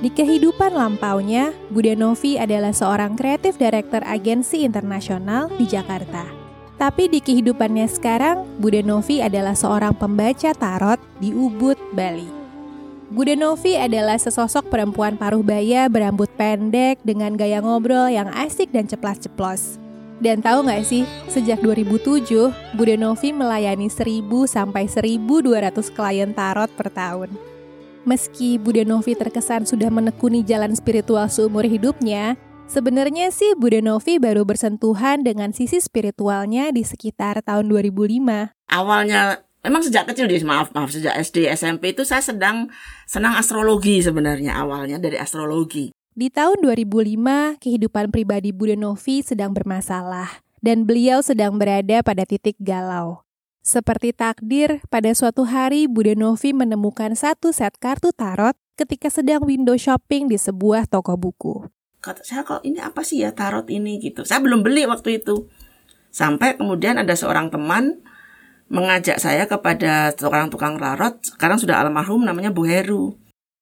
[0.00, 6.24] Di kehidupan lampaunya, Bude Novi adalah seorang kreatif director agensi internasional di Jakarta.
[6.80, 12.37] Tapi di kehidupannya sekarang, Bude Novi adalah seorang pembaca tarot di Ubud, Bali.
[13.08, 18.84] Bude Novi adalah sesosok perempuan paruh baya berambut pendek dengan gaya ngobrol yang asik dan
[18.84, 19.80] ceplas-ceplos.
[20.20, 26.92] Dan tahu nggak sih, sejak 2007, Bude Novi melayani 1000 sampai 1200 klien tarot per
[26.92, 27.32] tahun.
[28.04, 32.36] Meski Bude Novi terkesan sudah menekuni jalan spiritual seumur hidupnya,
[32.68, 38.52] sebenarnya sih Bude Novi baru bersentuhan dengan sisi spiritualnya di sekitar tahun 2005.
[38.68, 42.70] Awalnya memang sejak kecil deh, maaf maaf sejak SD SMP itu saya sedang
[43.08, 45.90] senang astrologi sebenarnya awalnya dari astrologi.
[46.18, 52.58] Di tahun 2005, kehidupan pribadi Bude Novi sedang bermasalah dan beliau sedang berada pada titik
[52.58, 53.22] galau.
[53.62, 59.78] Seperti takdir, pada suatu hari Bude Novi menemukan satu set kartu tarot ketika sedang window
[59.78, 61.70] shopping di sebuah toko buku.
[61.98, 64.22] Kata saya kok ini apa sih ya tarot ini gitu.
[64.22, 65.50] Saya belum beli waktu itu.
[66.08, 68.00] Sampai kemudian ada seorang teman
[68.68, 73.16] mengajak saya kepada seorang tukang tarot, sekarang sudah almarhum namanya Bu Heru.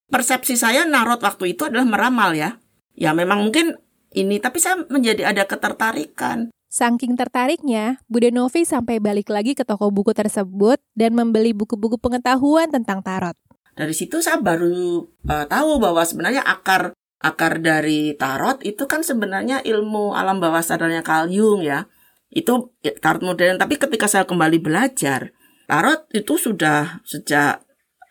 [0.07, 2.59] Persepsi saya narot waktu itu adalah meramal ya.
[2.95, 3.75] Ya memang mungkin
[4.14, 6.51] ini, tapi saya menjadi ada ketertarikan.
[6.66, 12.69] Saking tertariknya, Bude Novi sampai balik lagi ke toko buku tersebut dan membeli buku-buku pengetahuan
[12.69, 13.35] tentang tarot.
[13.77, 19.64] Dari situ saya baru uh, tahu bahwa sebenarnya akar akar dari tarot itu kan sebenarnya
[19.64, 21.85] ilmu alam bawah sadarnya Carl Jung ya.
[22.31, 25.31] Itu tarot modern, tapi ketika saya kembali belajar,
[25.71, 27.62] tarot itu sudah sejak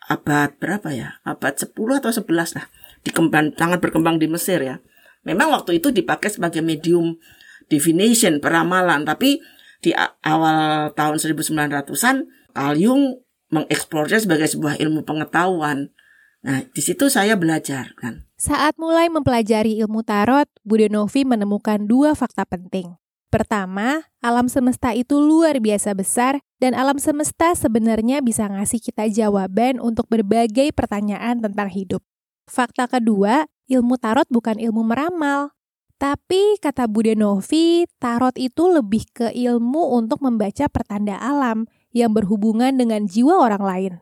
[0.06, 1.18] abad berapa ya?
[1.26, 2.66] Abad 10 atau 11 lah.
[3.02, 4.82] Dikembang, sangat berkembang di Mesir ya.
[5.26, 7.18] Memang waktu itu dipakai sebagai medium
[7.66, 9.02] divination, peramalan.
[9.02, 9.42] Tapi
[9.82, 9.90] di
[10.22, 12.16] awal tahun 1900-an,
[12.54, 13.02] Carl Jung
[13.50, 15.94] mengeksplornya sebagai sebuah ilmu pengetahuan.
[16.46, 18.26] Nah, di situ saya belajar kan.
[18.38, 22.94] Saat mulai mempelajari ilmu tarot, Bude Novi menemukan dua fakta penting.
[23.36, 29.76] Pertama, alam semesta itu luar biasa besar dan alam semesta sebenarnya bisa ngasih kita jawaban
[29.76, 32.00] untuk berbagai pertanyaan tentang hidup.
[32.48, 35.52] Fakta kedua, ilmu tarot bukan ilmu meramal,
[36.00, 42.72] tapi kata Bude Novi, tarot itu lebih ke ilmu untuk membaca pertanda alam yang berhubungan
[42.72, 43.92] dengan jiwa orang lain.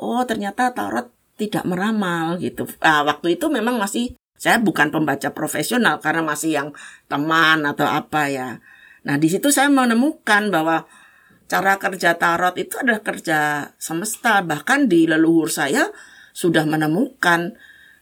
[0.00, 2.64] Oh ternyata tarot tidak meramal gitu.
[2.80, 6.68] Ah, waktu itu memang masih saya bukan pembaca profesional karena masih yang
[7.08, 8.60] teman atau apa ya.
[9.08, 10.84] Nah di situ saya menemukan bahwa
[11.48, 14.44] cara kerja tarot itu adalah kerja semesta.
[14.44, 15.88] Bahkan di leluhur saya
[16.36, 17.56] sudah menemukan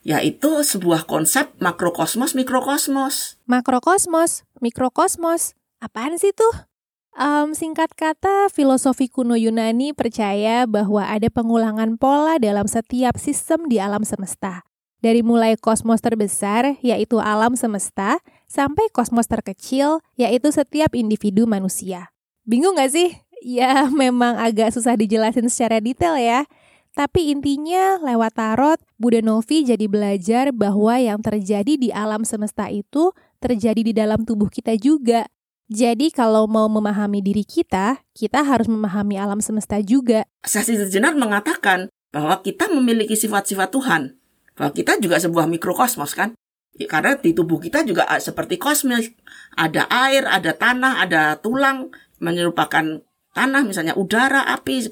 [0.04, 3.40] yaitu sebuah konsep makrokosmos mikrokosmos.
[3.48, 6.68] Makrokosmos, mikrokosmos, apaan sih tuh?
[7.14, 13.78] Um, singkat kata, filosofi kuno Yunani percaya bahwa ada pengulangan pola dalam setiap sistem di
[13.78, 14.66] alam semesta.
[15.04, 22.08] Dari mulai kosmos terbesar, yaitu alam semesta, sampai kosmos terkecil, yaitu setiap individu manusia.
[22.48, 23.12] Bingung gak sih?
[23.44, 26.48] Ya, memang agak susah dijelasin secara detail ya.
[26.96, 33.12] Tapi intinya lewat tarot, Buddha Novi jadi belajar bahwa yang terjadi di alam semesta itu
[33.44, 35.28] terjadi di dalam tubuh kita juga.
[35.68, 40.24] Jadi kalau mau memahami diri kita, kita harus memahami alam semesta juga.
[40.48, 44.23] Sasi sejenak mengatakan bahwa kita memiliki sifat-sifat Tuhan.
[44.54, 46.34] Bahwa kita juga sebuah mikrokosmos kan.
[46.74, 49.10] Ya, karena di tubuh kita juga seperti kosmos.
[49.54, 51.94] Ada air, ada tanah, ada tulang.
[52.18, 53.02] Menyerupakan
[53.34, 54.90] tanah misalnya udara, api.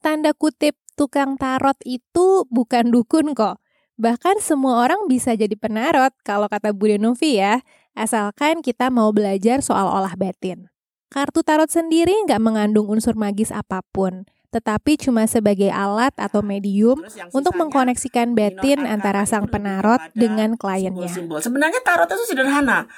[0.00, 3.60] Tanda kutip tukang tarot itu bukan dukun kok.
[3.98, 7.66] Bahkan semua orang bisa jadi penarot kalau kata Bude Novi ya,
[7.98, 10.70] asalkan kita mau belajar soal olah batin.
[11.10, 17.04] Kartu tarot sendiri nggak mengandung unsur magis apa pun, tetapi cuma sebagai alat atau medium
[17.36, 21.08] untuk mengkoneksikan batin antara sang penarot dengan kliennya.
[21.12, 21.44] Simbol.
[21.44, 22.88] Sebenarnya tarot itu sederhana,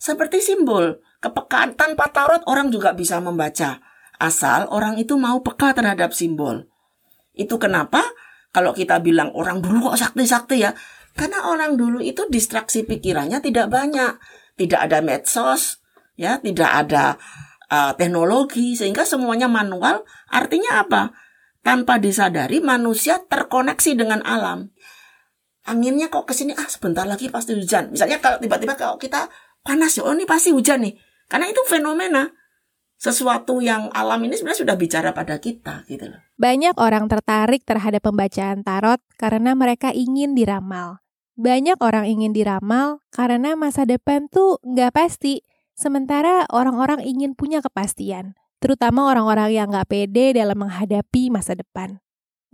[0.00, 1.00] seperti simbol.
[1.20, 3.80] Kepekaan tanpa tarot orang juga bisa membaca,
[4.20, 6.68] asal orang itu mau peka terhadap simbol.
[7.36, 8.00] Itu kenapa
[8.52, 10.72] kalau kita bilang orang dulu kok sakti-sakti ya?
[11.14, 14.18] Karena orang dulu itu distraksi pikirannya tidak banyak.
[14.54, 15.82] Tidak ada medsos,
[16.14, 17.18] ya, tidak ada
[17.70, 20.04] uh, teknologi sehingga semuanya manual.
[20.28, 21.14] Artinya apa?
[21.64, 24.68] Tanpa disadari manusia terkoneksi dengan alam.
[25.64, 27.88] Anginnya kok ke sini ah sebentar lagi pasti hujan.
[27.88, 29.32] Misalnya kalau tiba-tiba kalau kita
[29.64, 30.92] panas ya, oh ini pasti hujan nih.
[31.24, 32.28] Karena itu fenomena
[33.00, 36.20] sesuatu yang alam ini sebenarnya sudah bicara pada kita gitu loh.
[36.36, 41.04] Banyak orang tertarik terhadap pembacaan tarot karena mereka ingin diramal.
[41.34, 45.42] Banyak orang ingin diramal karena masa depan tuh nggak pasti.
[45.74, 51.98] Sementara orang-orang ingin punya kepastian, terutama orang-orang yang nggak pede dalam menghadapi masa depan.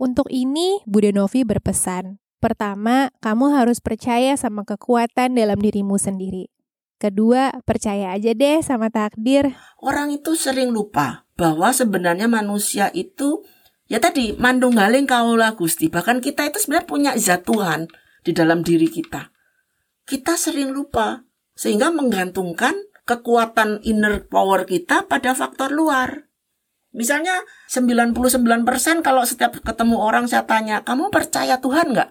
[0.01, 6.49] Untuk ini, Bude Novi berpesan, Pertama, kamu harus percaya sama kekuatan dalam dirimu sendiri.
[6.97, 9.53] Kedua, percaya aja deh sama takdir.
[9.77, 13.45] Orang itu sering lupa bahwa sebenarnya manusia itu
[13.85, 15.93] ya tadi mandunggaling kaula Gusti.
[15.93, 17.85] Bahkan kita itu sebenarnya punya zat Tuhan
[18.25, 19.29] di dalam diri kita.
[20.09, 21.21] Kita sering lupa
[21.53, 22.73] sehingga menggantungkan
[23.05, 26.31] kekuatan inner power kita pada faktor luar.
[26.91, 27.39] Misalnya
[27.71, 28.19] 99%
[28.99, 32.09] kalau setiap ketemu orang saya tanya, kamu percaya Tuhan nggak?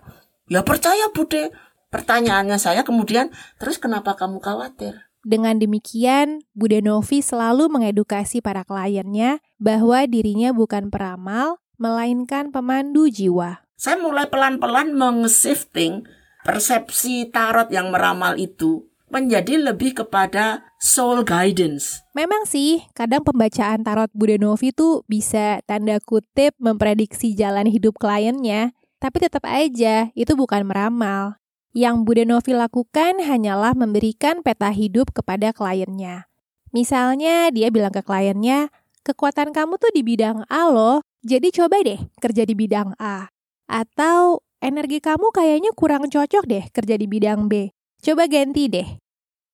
[0.48, 1.52] Ya percaya Bude.
[1.90, 5.10] Pertanyaannya saya kemudian, terus kenapa kamu khawatir?
[5.20, 13.60] Dengan demikian, Bude Novi selalu mengedukasi para kliennya bahwa dirinya bukan peramal, melainkan pemandu jiwa.
[13.76, 16.08] Saya mulai pelan-pelan meng-shifting
[16.44, 22.00] persepsi tarot yang meramal itu menjadi lebih kepada soul guidance.
[22.14, 28.72] Memang sih, kadang pembacaan tarot Bude Novi tuh bisa tanda kutip memprediksi jalan hidup kliennya,
[29.02, 31.36] tapi tetap aja itu bukan meramal.
[31.74, 36.30] Yang Bude Novi lakukan hanyalah memberikan peta hidup kepada kliennya.
[36.70, 38.70] Misalnya dia bilang ke kliennya,
[39.02, 43.26] kekuatan kamu tuh di bidang A loh, jadi coba deh kerja di bidang A.
[43.66, 47.74] Atau energi kamu kayaknya kurang cocok deh kerja di bidang B.
[48.00, 48.99] Coba ganti deh.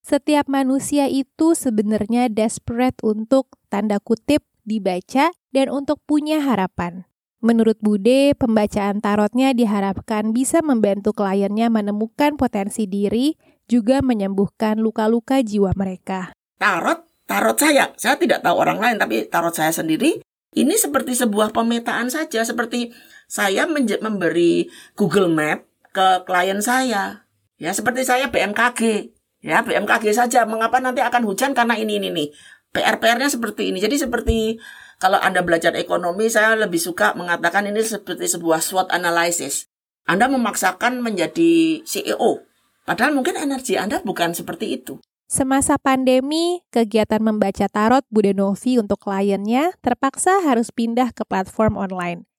[0.06, 7.10] Setiap manusia itu sebenarnya desperate untuk tanda kutip dibaca dan untuk punya harapan.
[7.42, 13.34] Menurut Bude, pembacaan tarotnya diharapkan bisa membantu kliennya menemukan potensi diri,
[13.66, 16.30] juga menyembuhkan luka-luka jiwa mereka.
[16.62, 20.22] Tarot, tarot saya, saya tidak tahu orang lain, tapi tarot saya sendiri,
[20.54, 22.94] ini seperti sebuah pemetaan saja, seperti
[23.26, 27.26] saya memberi Google Map ke klien saya.
[27.58, 29.15] Ya, seperti saya BMKG.
[29.46, 30.42] Ya, BMKG saja.
[30.42, 32.28] Mengapa nanti akan hujan karena ini ini nih.
[32.74, 33.78] PR-PR-nya seperti ini.
[33.78, 34.58] Jadi seperti
[34.98, 39.70] kalau Anda belajar ekonomi, saya lebih suka mengatakan ini seperti sebuah SWOT analysis.
[40.02, 42.42] Anda memaksakan menjadi CEO.
[42.82, 44.98] Padahal mungkin energi Anda bukan seperti itu.
[45.26, 52.30] Semasa pandemi, kegiatan membaca tarot Bude Novi untuk kliennya terpaksa harus pindah ke platform online.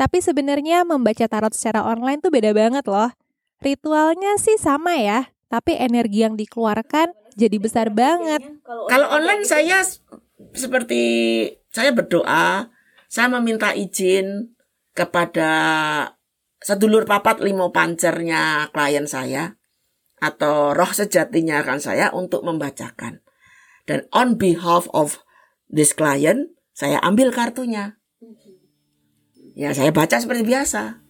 [0.00, 3.12] Tapi sebenarnya membaca tarot secara online tuh beda banget loh.
[3.60, 8.38] Ritualnya sih sama ya, tapi energi yang dikeluarkan jadi besar banget.
[8.64, 9.82] Kalau online saya
[10.54, 11.02] seperti
[11.74, 12.70] saya berdoa,
[13.10, 14.54] saya meminta izin
[14.94, 15.50] kepada
[16.62, 19.58] sedulur papat limo pancernya klien saya
[20.22, 23.26] atau roh sejatinya akan saya untuk membacakan.
[23.90, 25.18] Dan on behalf of
[25.66, 27.98] this client, saya ambil kartunya.
[29.58, 31.02] Ya, saya baca seperti biasa.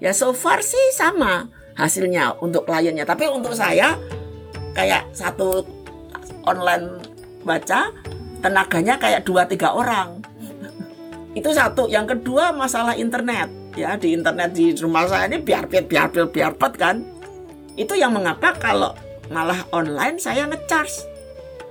[0.00, 3.08] Ya, so far sih sama hasilnya untuk kliennya.
[3.08, 3.96] Tapi untuk saya
[4.76, 5.64] kayak satu
[6.44, 7.00] online
[7.42, 7.88] baca
[8.44, 10.20] tenaganya kayak dua tiga orang.
[11.38, 11.88] Itu satu.
[11.88, 16.28] Yang kedua masalah internet ya di internet di rumah saya ini biar biar biar biar
[16.28, 16.96] biar pet kan.
[17.74, 18.92] Itu yang mengapa kalau
[19.32, 21.09] malah online saya ngecharge.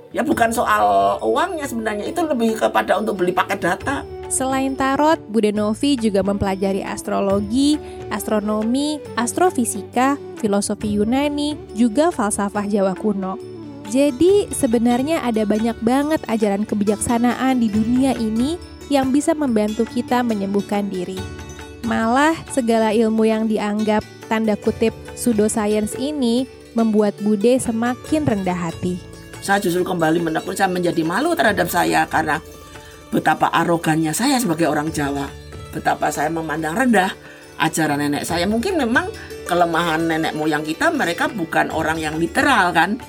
[0.09, 4.01] Ya bukan soal uangnya sebenarnya itu lebih kepada untuk beli paket data.
[4.29, 7.77] Selain tarot, Bude Novi juga mempelajari astrologi,
[8.09, 13.37] astronomi, astrofisika, filosofi Yunani, juga falsafah Jawa kuno.
[13.89, 18.61] Jadi sebenarnya ada banyak banget ajaran kebijaksanaan di dunia ini
[18.93, 21.17] yang bisa membantu kita menyembuhkan diri.
[21.85, 26.45] Malah segala ilmu yang dianggap tanda kutip pseudoscience ini
[26.77, 29.08] membuat Bude semakin rendah hati.
[29.39, 32.43] Saya justru kembali menekun saya menjadi malu terhadap saya karena
[33.09, 35.25] betapa arogannya saya sebagai orang Jawa,
[35.71, 37.11] betapa saya memandang rendah
[37.59, 38.47] ajaran nenek saya.
[38.47, 39.11] Mungkin memang
[39.47, 42.99] kelemahan nenek moyang kita mereka bukan orang yang literal kan.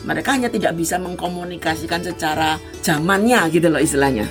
[0.00, 4.24] Mereka hanya tidak bisa mengkomunikasikan secara zamannya gitu loh istilahnya.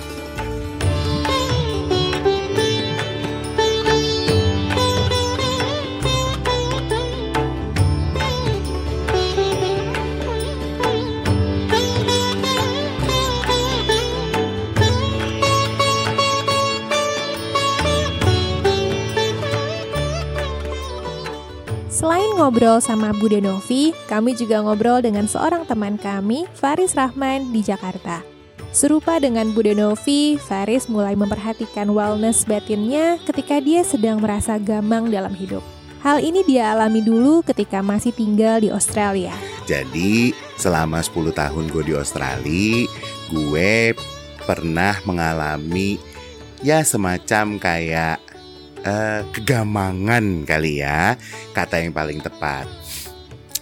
[22.40, 28.24] Ngobrol sama Bude Novi, kami juga ngobrol dengan seorang teman kami, Faris Rahman, di Jakarta.
[28.72, 35.36] Serupa dengan Bude Novi, Faris mulai memperhatikan wellness batinnya ketika dia sedang merasa gamang dalam
[35.36, 35.60] hidup.
[36.00, 39.36] Hal ini dia alami dulu ketika masih tinggal di Australia.
[39.68, 42.88] Jadi, selama 10 tahun gue di Australia,
[43.28, 43.92] gue
[44.48, 46.00] pernah mengalami
[46.64, 48.29] ya semacam kayak
[48.84, 51.16] uh, kegamangan kali ya
[51.52, 52.66] kata yang paling tepat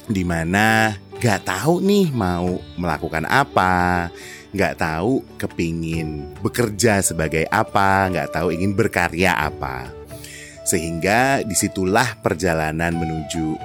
[0.08, 4.08] di mana gak tahu nih mau melakukan apa
[4.54, 9.94] gak tahu kepingin bekerja sebagai apa gak tahu ingin berkarya apa
[10.68, 13.56] Sehingga di situlah perjalanan menuju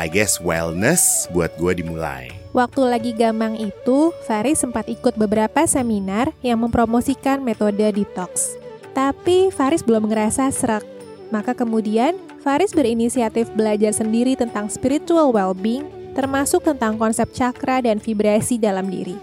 [0.00, 2.32] I guess wellness buat gue dimulai.
[2.56, 8.56] Waktu lagi gamang itu, Faris sempat ikut beberapa seminar yang mempromosikan metode detox.
[8.96, 10.95] Tapi Faris belum ngerasa serak.
[11.34, 18.56] Maka kemudian, Faris berinisiatif belajar sendiri tentang spiritual well-being, termasuk tentang konsep chakra dan vibrasi
[18.56, 19.18] dalam diri.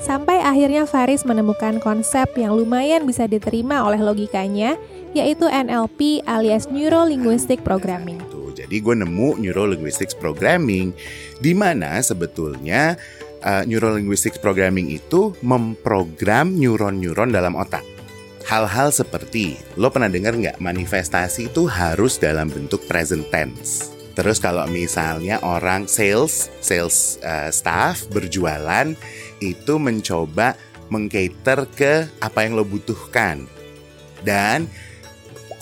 [0.00, 4.80] Sampai akhirnya Faris menemukan konsep yang lumayan bisa diterima oleh logikanya,
[5.12, 8.40] yaitu NLP alias Neuro Linguistic Programming.
[8.70, 10.94] Jadi gue nemu Neuro Linguistics Programming,
[11.42, 12.94] di mana sebetulnya
[13.42, 17.82] uh, Neuro Linguistics Programming itu memprogram neuron-neuron dalam otak.
[18.50, 23.94] Hal-hal seperti, lo pernah dengar nggak manifestasi itu harus dalam bentuk present tense.
[24.18, 28.98] Terus kalau misalnya orang sales, sales uh, staff berjualan
[29.38, 30.58] itu mencoba
[30.90, 33.46] mengcater ke apa yang lo butuhkan.
[34.26, 34.66] Dan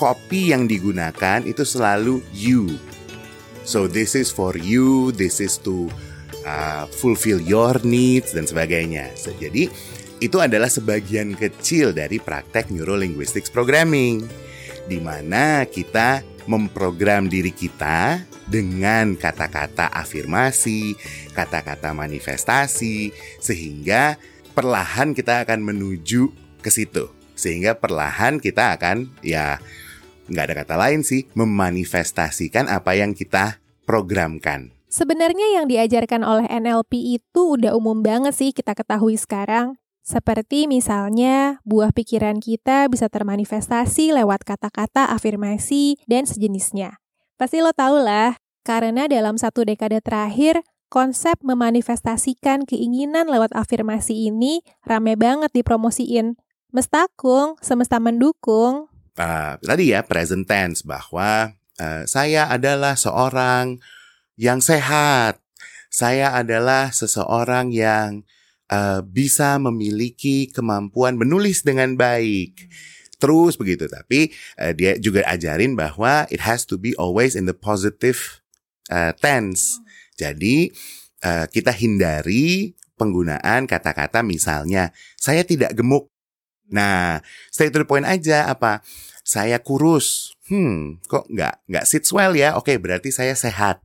[0.01, 2.72] kopi yang digunakan itu selalu you.
[3.68, 5.93] So this is for you, this is to
[6.49, 9.12] uh, fulfill your needs dan sebagainya.
[9.12, 9.68] So, jadi
[10.19, 14.27] itu adalah sebagian kecil dari praktek neurolinguistics programming
[14.91, 20.97] di mana kita memprogram diri kita dengan kata-kata afirmasi,
[21.37, 24.16] kata-kata manifestasi, sehingga
[24.57, 26.33] perlahan kita akan menuju
[26.64, 27.12] ke situ.
[27.39, 29.61] Sehingga perlahan kita akan ya
[30.27, 34.73] nggak ada kata lain sih memanifestasikan apa yang kita programkan.
[34.89, 39.77] Sebenarnya yang diajarkan oleh NLP itu udah umum banget sih kita ketahui sekarang.
[40.09, 46.96] Seperti misalnya, buah pikiran kita bisa termanifestasi lewat kata-kata afirmasi dan sejenisnya.
[47.36, 54.64] Pasti lo tau lah, karena dalam satu dekade terakhir, konsep memanifestasikan keinginan lewat afirmasi ini
[54.88, 56.40] rame banget dipromosiin.
[56.72, 58.88] Mestakung, semesta mendukung.
[59.12, 63.76] Uh, tadi ya, present tense, bahwa uh, saya adalah seorang
[64.40, 65.36] yang sehat.
[65.92, 68.24] Saya adalah seseorang yang
[68.73, 72.69] uh, bisa memiliki kemampuan menulis dengan baik.
[73.19, 74.31] Terus begitu, tapi
[74.62, 78.39] uh, dia juga ajarin bahwa it has to be always in the positive
[78.95, 79.83] uh, tense.
[80.14, 80.71] Jadi
[81.27, 86.11] uh, kita hindari penggunaan kata-kata misalnya saya tidak gemuk.
[86.69, 88.85] Nah, stay to the point aja apa?
[89.25, 90.37] Saya kurus.
[90.49, 92.55] Hmm, kok nggak nggak sits well ya?
[92.55, 93.83] Oke, berarti saya sehat.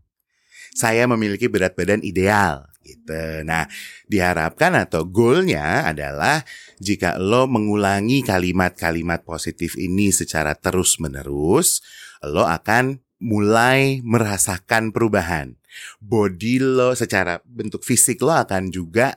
[0.73, 3.41] Saya memiliki berat badan ideal gitu.
[3.47, 3.65] Nah,
[4.05, 6.43] diharapkan atau goalnya adalah
[6.77, 11.79] jika lo mengulangi kalimat-kalimat positif ini secara terus-menerus,
[12.27, 15.55] lo akan mulai merasakan perubahan.
[16.03, 19.15] Body lo secara bentuk fisik lo akan juga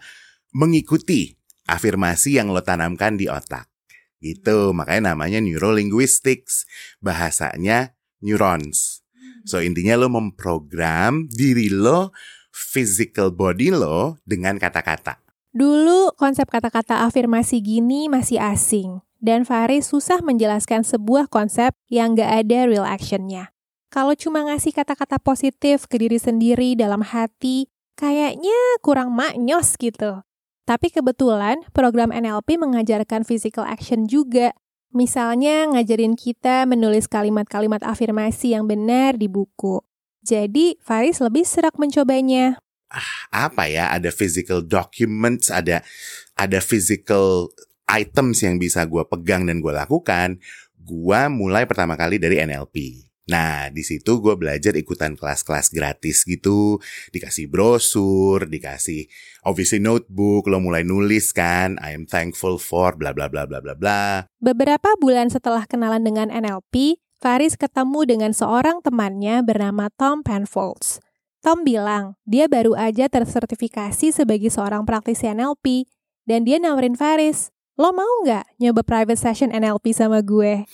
[0.54, 1.36] mengikuti
[1.68, 3.68] afirmasi yang lo tanamkan di otak.
[4.16, 6.64] Gitu, makanya namanya neurolinguistics,
[7.04, 7.92] bahasanya
[8.24, 9.04] neurons.
[9.46, 12.10] So intinya lo memprogram diri lo,
[12.56, 15.20] physical body lo dengan kata-kata.
[15.52, 22.44] Dulu konsep kata-kata afirmasi gini masih asing, dan Faris susah menjelaskan sebuah konsep yang gak
[22.44, 23.52] ada real actionnya.
[23.92, 30.20] Kalau cuma ngasih kata-kata positif ke diri sendiri dalam hati, kayaknya kurang maknyos gitu.
[30.66, 34.52] Tapi kebetulan program NLP mengajarkan physical action juga.
[34.92, 39.80] Misalnya ngajarin kita menulis kalimat-kalimat afirmasi yang benar di buku.
[40.26, 42.58] Jadi Faris lebih serak mencobanya.
[42.90, 43.94] Ah, apa ya?
[43.94, 45.86] Ada physical documents, ada
[46.34, 47.54] ada physical
[47.86, 50.42] items yang bisa gue pegang dan gue lakukan.
[50.74, 53.06] Gue mulai pertama kali dari NLP.
[53.26, 56.78] Nah, di situ gue belajar ikutan kelas-kelas gratis gitu,
[57.10, 59.10] dikasih brosur, dikasih
[59.42, 63.74] obviously notebook, lo mulai nulis kan, I am thankful for bla bla bla bla bla
[63.74, 64.30] bla.
[64.38, 71.00] Beberapa bulan setelah kenalan dengan NLP, Faris ketemu dengan seorang temannya bernama Tom Penfolds.
[71.40, 75.88] Tom bilang, dia baru aja tersertifikasi sebagai seorang praktisi NLP,
[76.28, 77.48] dan dia nawarin Faris,
[77.80, 80.68] lo mau nggak nyoba private session NLP sama gue?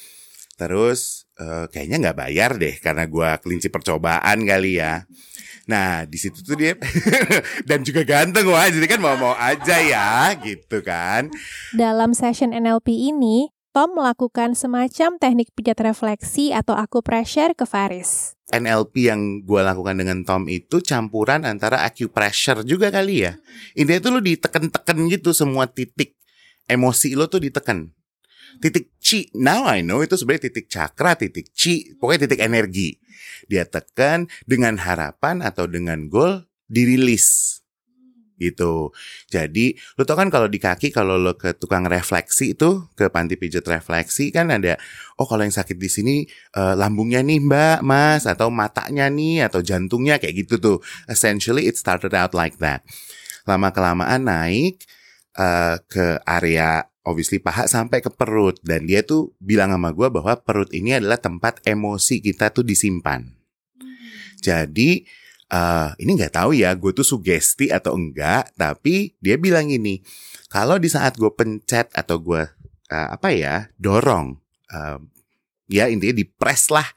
[0.59, 5.07] Terus uh, kayaknya nggak bayar deh karena gue kelinci percobaan kali ya.
[5.71, 6.75] Nah di situ tuh dia
[7.71, 11.31] dan juga ganteng wah jadi kan mau mau aja ya gitu kan.
[11.71, 18.37] Dalam session NLP ini, Tom melakukan semacam teknik pijat refleksi atau acupressure ke Faris.
[18.53, 23.41] NLP yang gue lakukan dengan Tom itu campuran antara acupressure juga kali ya.
[23.73, 26.21] Intinya tuh lo diteken-teken gitu semua titik
[26.69, 27.97] emosi lo tuh diteken
[28.61, 29.31] titik chi.
[29.33, 33.01] Now I know itu sebenarnya titik cakra, titik chi, pokoknya titik energi.
[33.49, 37.62] Dia tekan dengan harapan atau dengan goal dirilis.
[38.43, 38.91] Gitu.
[39.31, 43.39] Jadi lu tau kan kalau di kaki kalau lo ke tukang refleksi itu ke panti
[43.39, 44.75] pijat refleksi kan ada
[45.23, 46.17] oh kalau yang sakit di sini
[46.59, 50.79] eh, lambungnya nih mbak mas atau matanya nih atau jantungnya kayak gitu tuh.
[51.07, 52.83] Essentially it started out like that.
[53.47, 54.83] Lama kelamaan naik
[55.39, 60.39] eh, ke area obviously paha sampai ke perut dan dia tuh bilang sama gue bahwa
[60.39, 63.27] perut ini adalah tempat emosi kita tuh disimpan.
[64.43, 65.07] Jadi
[65.53, 70.01] eh ini nggak tahu ya, gue tuh sugesti atau enggak, tapi dia bilang ini,
[70.49, 72.41] kalau di saat gue pencet atau gue
[72.89, 74.41] eh, apa ya dorong,
[74.73, 74.99] eh,
[75.69, 76.89] ya intinya di press lah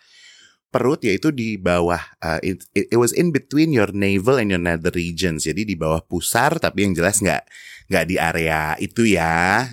[0.71, 4.91] perut yaitu di bawah, eh, it, it, was in between your navel and your nether
[4.95, 7.43] regions, jadi di bawah pusar, tapi yang jelas nggak
[7.91, 9.67] nggak di area itu ya,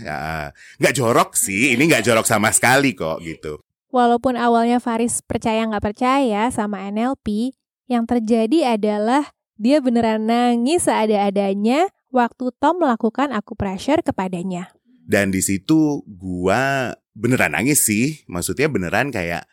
[0.82, 3.62] nggak jorok sih, ini nggak jorok sama sekali kok gitu.
[3.92, 7.56] Walaupun awalnya Faris percaya nggak percaya sama NLP,
[7.92, 14.72] yang terjadi adalah dia beneran nangis seada-adanya waktu Tom melakukan akupressure kepadanya.
[15.04, 18.24] Dan di situ gua beneran nangis sih.
[18.24, 19.44] Maksudnya beneran kayak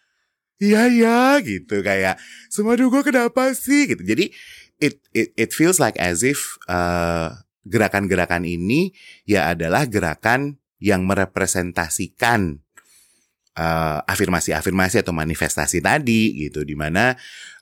[0.59, 2.15] iya ya gitu kayak
[2.47, 4.01] semua gua kenapa sih gitu.
[4.01, 4.31] Jadi
[4.79, 7.35] it it it feels like as if uh,
[7.67, 8.95] gerakan-gerakan ini
[9.27, 12.63] ya adalah gerakan yang merepresentasikan
[13.59, 17.11] uh, afirmasi-afirmasi atau manifestasi tadi gitu di mana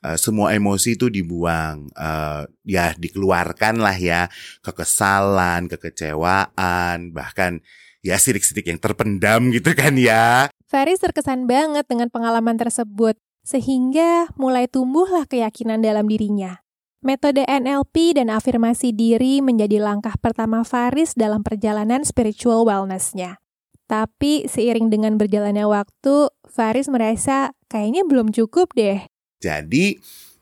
[0.06, 4.30] uh, semua emosi itu dibuang uh, ya dikeluarkan lah ya
[4.62, 7.58] kekesalan kekecewaan bahkan
[8.06, 13.16] ya sidik-sidik yang terpendam gitu kan ya Faris terkesan banget dengan pengalaman tersebut,
[13.48, 16.60] sehingga mulai tumbuhlah keyakinan dalam dirinya.
[17.00, 23.40] Metode NLP dan afirmasi diri menjadi langkah pertama Faris dalam perjalanan spiritual wellness-nya.
[23.88, 29.04] Tapi seiring dengan berjalannya waktu, Faris merasa kayaknya belum cukup deh.
[29.38, 29.86] jadi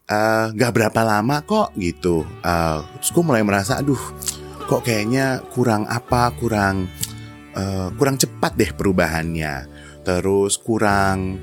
[0.07, 3.99] eh, nggak berapa lama kok gitu Eh, terus mulai merasa aduh
[4.65, 6.87] kok kayaknya kurang apa kurang
[7.53, 9.67] eh, kurang cepat deh perubahannya
[10.07, 11.41] terus kurang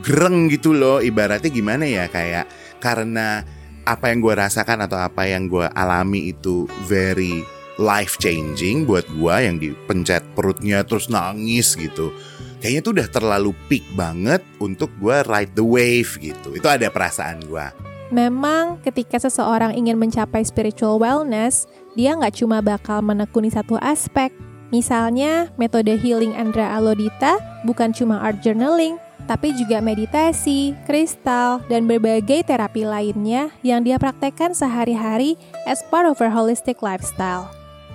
[0.00, 2.48] gereng gitu loh ibaratnya gimana ya kayak
[2.80, 3.44] karena
[3.84, 7.44] apa yang gue rasakan atau apa yang gue alami itu very
[7.80, 12.14] life changing buat gue yang dipencet perutnya terus nangis gitu
[12.62, 17.42] kayaknya tuh udah terlalu peak banget untuk gue ride the wave gitu itu ada perasaan
[17.44, 21.66] gue Memang ketika seseorang ingin mencapai spiritual wellness,
[21.98, 24.30] dia nggak cuma bakal menekuni satu aspek.
[24.70, 32.44] Misalnya, metode healing Andra Alodita bukan cuma art journaling, tapi juga meditasi, kristal, dan berbagai
[32.44, 37.48] terapi lainnya yang dia praktekkan sehari-hari as part of her holistic lifestyle.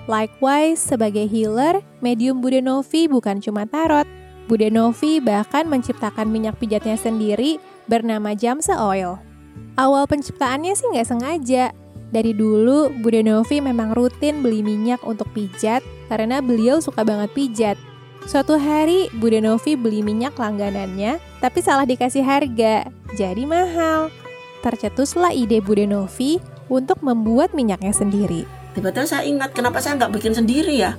[0.08, 4.08] Likewise, sebagai healer, medium Bude Novi bukan cuma tarot.
[4.48, 9.20] Bude Novi bahkan menciptakan minyak pijatnya sendiri bernama Jamsa Oil.
[9.78, 11.64] Awal penciptaannya sih nggak sengaja.
[12.10, 17.76] Dari dulu, Bude Novi memang rutin beli minyak untuk pijat karena beliau suka banget pijat.
[18.26, 24.10] Suatu hari, Bude Novi beli minyak langganannya, tapi salah dikasih harga, jadi mahal.
[24.60, 28.59] Tercetuslah ide Bude Novi untuk membuat minyaknya sendiri.
[28.70, 30.94] Tiba-tiba saya ingat kenapa saya nggak bikin sendiri ya.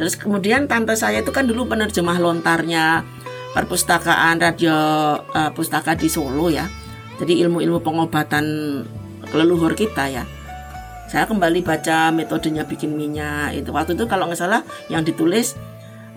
[0.00, 3.04] Terus kemudian tante saya itu kan dulu penerjemah lontarnya
[3.52, 4.76] perpustakaan radio
[5.36, 6.64] eh, pustaka di Solo ya.
[7.20, 8.44] Jadi ilmu-ilmu pengobatan
[9.36, 10.24] leluhur kita ya.
[11.10, 15.60] Saya kembali baca metodenya bikin minyak itu waktu itu kalau nggak salah yang ditulis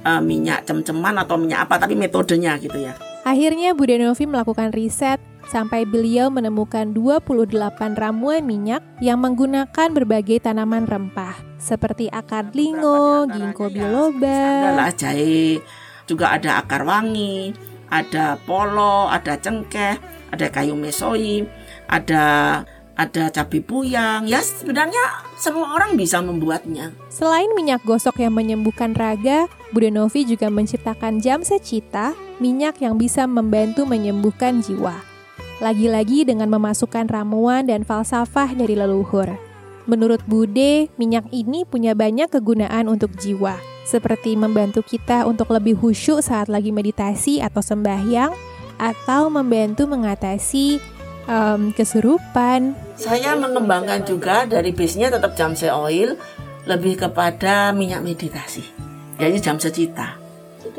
[0.08, 2.96] eh, minyak cem-ceman atau minyak apa tapi metodenya gitu ya.
[3.28, 5.20] Akhirnya Bude Novi melakukan riset
[5.54, 13.70] sampai beliau menemukan 28 ramuan minyak yang menggunakan berbagai tanaman rempah seperti akar lingo, ginkgo
[13.70, 15.62] biloba, Adalah jahe,
[16.10, 17.54] juga ada akar wangi,
[17.94, 20.02] ada polo, ada cengkeh,
[20.34, 21.46] ada kayu mesoi,
[21.86, 22.26] ada
[22.98, 24.26] ada cabai puyang.
[24.26, 26.94] Ya sebenarnya semua orang bisa membuatnya.
[27.14, 33.30] Selain minyak gosok yang menyembuhkan raga, Bude Novi juga menciptakan jam secita, minyak yang bisa
[33.30, 35.13] membantu menyembuhkan jiwa.
[35.62, 39.30] Lagi-lagi dengan memasukkan ramuan dan falsafah dari leluhur.
[39.84, 46.24] Menurut Bude, minyak ini punya banyak kegunaan untuk jiwa, seperti membantu kita untuk lebih khusyuk
[46.24, 48.32] saat lagi meditasi atau sembahyang,
[48.80, 50.80] atau membantu mengatasi
[51.28, 56.16] em, kesurupan, Saya mengembangkan juga dari base-nya tetap jamse oil
[56.64, 58.64] lebih kepada minyak meditasi.
[59.20, 60.16] Jadi jamse cita.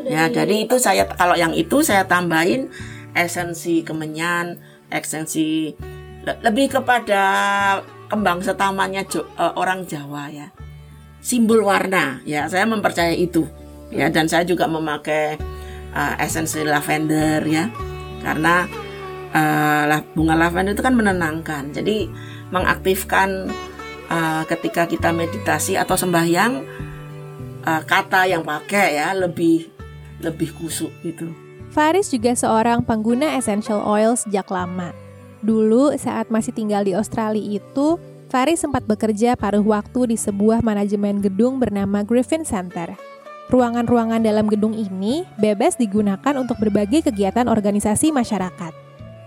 [0.05, 2.72] Ya, jadi itu saya kalau yang itu saya tambahin
[3.15, 4.59] esensi kemenyan,
[4.91, 5.73] esensi
[6.27, 7.23] le- lebih kepada
[8.11, 10.51] kembang setamanya Jo- eh, orang Jawa ya.
[11.25, 13.49] Simbol warna ya, saya mempercayai itu.
[13.95, 15.39] Ya, dan saya juga memakai
[15.95, 17.71] eh, esensi lavender ya.
[18.21, 18.67] Karena
[19.91, 21.75] lah- bunga lavender itu kan menenangkan.
[21.75, 22.07] Jadi
[22.55, 23.51] mengaktifkan
[24.07, 26.62] uh, ketika kita meditasi atau sembahyang
[27.67, 29.67] uh, kata yang pakai ya lebih
[30.23, 31.35] lebih kusuk gitu.
[31.75, 34.95] Faris juga seorang pengguna essential oil sejak lama.
[35.43, 37.99] Dulu saat masih tinggal di Australia itu,
[38.31, 42.95] Faris sempat bekerja paruh waktu di sebuah manajemen gedung bernama Griffin Center.
[43.51, 48.72] Ruangan-ruangan dalam gedung ini bebas digunakan untuk berbagai kegiatan organisasi masyarakat.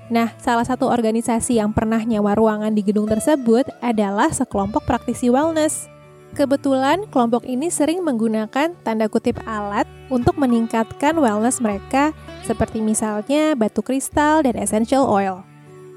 [0.07, 5.91] Nah, salah satu organisasi yang pernah nyawa ruangan di gedung tersebut adalah sekelompok praktisi wellness.
[6.36, 12.11] Kebetulan kelompok ini sering menggunakan tanda kutip alat untuk meningkatkan wellness mereka
[12.43, 15.43] seperti misalnya batu kristal dan essential oil.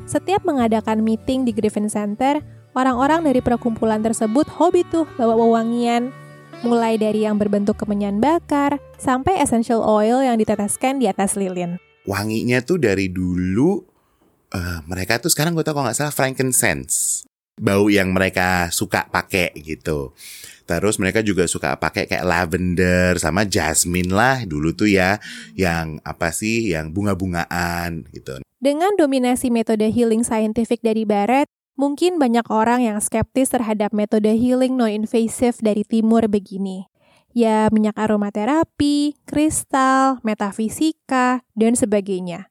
[0.06, 2.42] Setiap mengadakan meeting di Griffin Center,
[2.74, 6.10] orang-orang dari perkumpulan tersebut hobi tuh bawa wewangian,
[6.66, 11.78] mulai dari yang berbentuk kemenyan bakar sampai essential oil yang diteteskan di atas lilin.
[12.08, 13.78] Wanginya tuh dari dulu
[14.50, 17.28] uh, mereka tuh sekarang gue tau kalau nggak salah frankincense
[17.60, 20.16] bau yang mereka suka pakai gitu.
[20.64, 25.20] Terus mereka juga suka pakai kayak lavender sama jasmine lah dulu tuh ya,
[25.58, 28.40] yang apa sih, yang bunga-bungaan gitu.
[28.62, 34.78] Dengan dominasi metode healing scientific dari barat, mungkin banyak orang yang skeptis terhadap metode healing
[34.78, 36.86] non-invasive dari timur begini.
[37.30, 42.49] Ya, minyak aromaterapi, kristal, metafisika, dan sebagainya.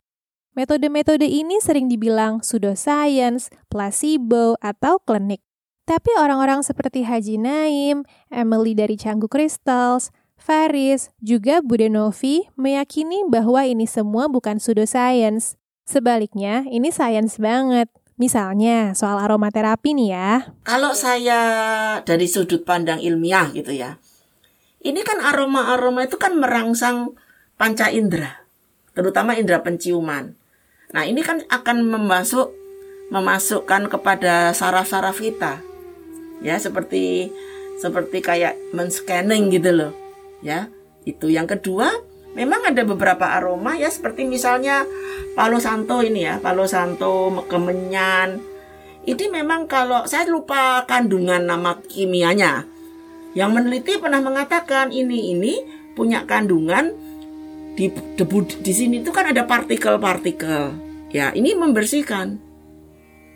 [0.58, 5.46] Metode-metode ini sering dibilang pseudoscience, placebo, atau klinik.
[5.86, 13.86] Tapi orang-orang seperti Haji Naim, Emily dari Canggu Crystals, Faris, juga Budenovi meyakini bahwa ini
[13.86, 15.60] semua bukan pseudoscience.
[15.86, 17.90] Sebaliknya, ini sains banget.
[18.20, 20.32] Misalnya soal aromaterapi nih ya.
[20.62, 21.40] Kalau saya
[22.04, 24.02] dari sudut pandang ilmiah gitu ya.
[24.80, 27.16] Ini kan aroma-aroma itu kan merangsang
[27.60, 28.48] panca indera,
[28.96, 30.39] terutama indera penciuman.
[30.90, 32.50] Nah, ini kan akan memasuk
[33.14, 35.62] memasukkan kepada saraf-saraf kita.
[36.42, 37.30] Ya, seperti
[37.78, 39.92] seperti kayak men-scanning gitu loh.
[40.42, 40.70] Ya.
[41.06, 41.90] Itu yang kedua,
[42.38, 44.86] memang ada beberapa aroma ya seperti misalnya
[45.34, 48.42] Palo Santo ini ya, Palo Santo, kemenyan.
[49.08, 52.68] Ini memang kalau saya lupa kandungan nama kimianya.
[53.38, 55.54] Yang meneliti pernah mengatakan ini ini
[55.94, 56.94] punya kandungan
[57.80, 60.76] di debu di sini itu kan ada partikel-partikel.
[61.16, 62.36] Ya, ini membersihkan.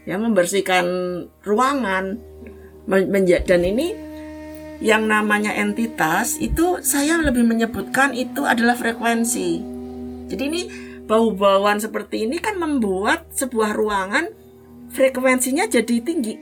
[0.04, 0.86] Ya, membersihkan
[1.48, 2.20] ruangan.
[2.84, 3.96] dan ini
[4.84, 9.64] yang namanya entitas itu saya lebih menyebutkan itu adalah frekuensi.
[10.28, 10.62] Jadi ini
[11.08, 14.28] bau-bauan seperti ini kan membuat sebuah ruangan
[14.92, 16.36] frekuensinya jadi tinggi.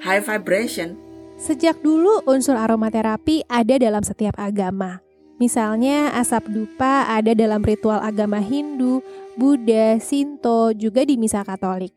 [0.00, 0.96] High vibration.
[1.36, 5.11] Sejak dulu unsur aromaterapi ada dalam setiap agama.
[5.42, 9.02] Misalnya asap dupa ada dalam ritual agama Hindu,
[9.34, 11.90] Buddha, Sinto, juga di misa Katolik.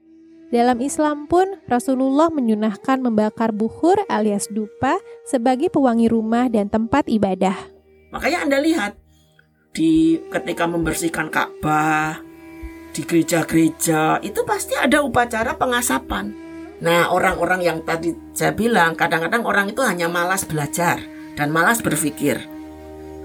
[0.49, 4.97] Dalam Islam pun Rasulullah menyunahkan membakar buhur alias dupa
[5.29, 7.53] sebagai pewangi rumah dan tempat ibadah.
[8.09, 8.97] Makanya Anda lihat
[9.77, 12.17] di ketika membersihkan Ka'bah,
[12.97, 16.33] di gereja-gereja itu pasti ada upacara pengasapan.
[16.81, 20.97] Nah, orang-orang yang tadi saya bilang kadang-kadang orang itu hanya malas belajar
[21.37, 22.54] dan malas berpikir.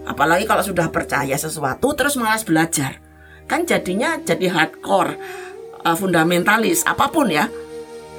[0.09, 3.01] Apalagi kalau sudah percaya sesuatu terus malas belajar.
[3.51, 5.18] Kan jadinya jadi hardcore,
[5.82, 7.51] uh, fundamentalis, apa pun ya.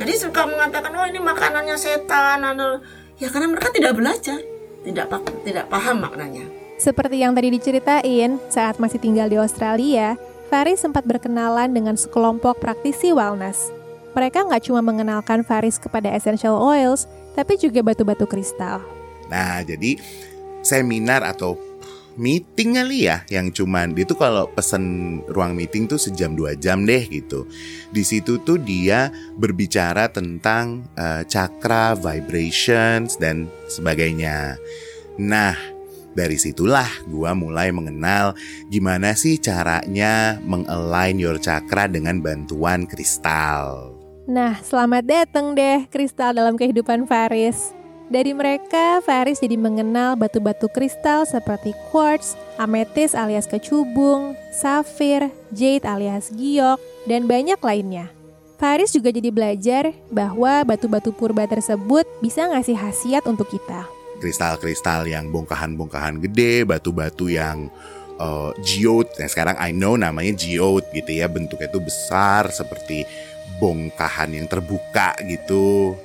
[0.02, 2.42] Jadi suka mengatakan, oh ini makanannya setan.
[2.42, 2.82] Anu.
[3.22, 4.40] Ya karena mereka tidak belajar,
[4.82, 5.06] tidak
[5.46, 6.46] tidak paham maknanya.
[6.82, 10.18] Seperti yang tadi diceritain, saat masih tinggal di Australia,
[10.50, 13.70] Faris sempat berkenalan dengan sekelompok praktisi wellness.
[14.18, 17.06] Mereka nggak cuma mengenalkan Faris kepada essential oils,
[17.38, 18.82] tapi juga batu-batu kristal.
[19.30, 19.96] Nah, jadi
[20.66, 21.56] seminar atau
[22.20, 27.04] meeting kali ya yang cuman itu kalau pesen ruang meeting tuh sejam dua jam deh
[27.08, 27.48] gitu.
[27.92, 34.60] Di situ tuh dia berbicara tentang uh, chakra, vibrations dan sebagainya.
[35.20, 35.56] Nah,
[36.12, 38.36] dari situlah gua mulai mengenal
[38.68, 43.96] gimana sih caranya mengalign your chakra dengan bantuan kristal.
[44.30, 47.81] Nah, selamat datang deh kristal dalam kehidupan Faris.
[48.12, 56.28] Dari mereka, Faris jadi mengenal batu-batu kristal seperti quartz, ametis alias kecubung, safir, jade alias
[56.36, 56.76] giok,
[57.08, 58.12] dan banyak lainnya.
[58.60, 63.88] Faris juga jadi belajar bahwa batu-batu purba tersebut bisa ngasih khasiat untuk kita.
[64.20, 67.72] Kristal-kristal yang bongkahan-bongkahan gede, batu-batu yang
[68.20, 69.08] uh, geode.
[69.24, 73.08] Nah sekarang I know namanya geode gitu ya, bentuknya itu besar seperti
[73.64, 75.96] bongkahan yang terbuka gitu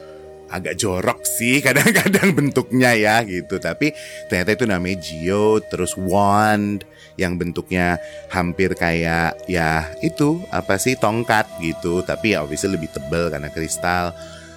[0.51, 3.92] agak jorok sih kadang-kadang bentuknya ya gitu tapi
[4.30, 6.86] ternyata itu namanya Geo terus wand
[7.16, 7.97] yang bentuknya
[8.28, 14.12] hampir kayak ya itu apa sih tongkat gitu tapi ya obviously lebih tebal karena kristal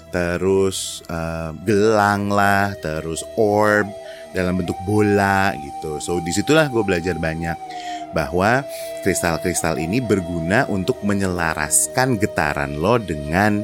[0.09, 3.87] terus uh, gelang lah, terus orb
[4.33, 5.97] dalam bentuk bola gitu.
[6.01, 7.57] So di situlah gue belajar banyak
[8.13, 8.65] bahwa
[9.05, 13.61] kristal-kristal ini berguna untuk menyelaraskan getaran lo dengan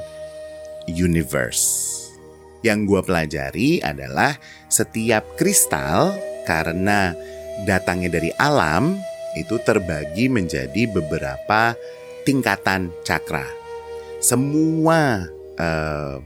[0.86, 2.05] universe.
[2.66, 4.34] Yang gue pelajari adalah
[4.66, 6.18] setiap kristal
[6.50, 7.14] karena
[7.70, 8.98] datangnya dari alam
[9.38, 11.78] itu terbagi menjadi beberapa
[12.26, 13.46] tingkatan cakra.
[14.18, 15.30] Semua
[15.62, 16.18] uh,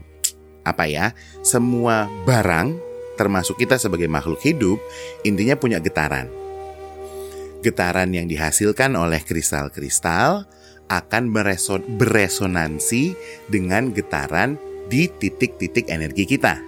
[0.64, 1.12] apa ya?
[1.44, 2.72] Semua barang
[3.20, 4.80] termasuk kita sebagai makhluk hidup
[5.28, 6.32] intinya punya getaran.
[7.60, 10.48] Getaran yang dihasilkan oleh kristal-kristal
[10.88, 13.12] akan mereson beresonansi
[13.52, 14.56] dengan getaran
[14.90, 16.58] di titik-titik energi kita.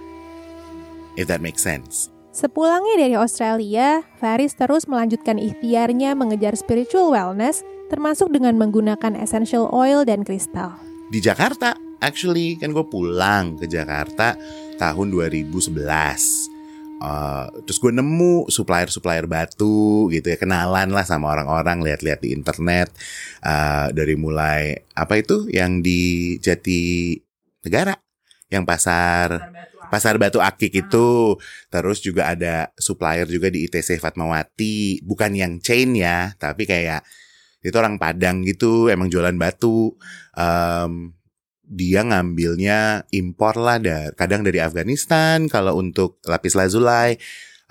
[1.19, 2.09] If that makes sense.
[2.33, 7.61] Sepulangnya dari Australia, Faris terus melanjutkan ikhtiarnya mengejar spiritual wellness,
[7.93, 10.73] termasuk dengan menggunakan essential oil dan kristal.
[11.13, 14.33] Di Jakarta, actually kan gue pulang ke Jakarta
[14.81, 15.77] tahun 2011.
[17.03, 22.95] Uh, terus gue nemu supplier-supplier batu gitu ya kenalan lah sama orang-orang lihat-lihat di internet
[23.43, 27.11] uh, dari mulai apa itu yang di Jati
[27.67, 28.02] Negara
[28.53, 29.49] yang pasar
[29.93, 31.37] Pasar Batu Akik itu.
[31.69, 37.05] Terus juga ada supplier juga di ITC Fatmawati, bukan yang chain ya, tapi kayak
[37.61, 39.93] itu orang Padang gitu, emang jualan batu.
[40.33, 41.13] Um,
[41.63, 47.15] dia ngambilnya impor lah dari kadang dari Afghanistan kalau untuk lapis lazuli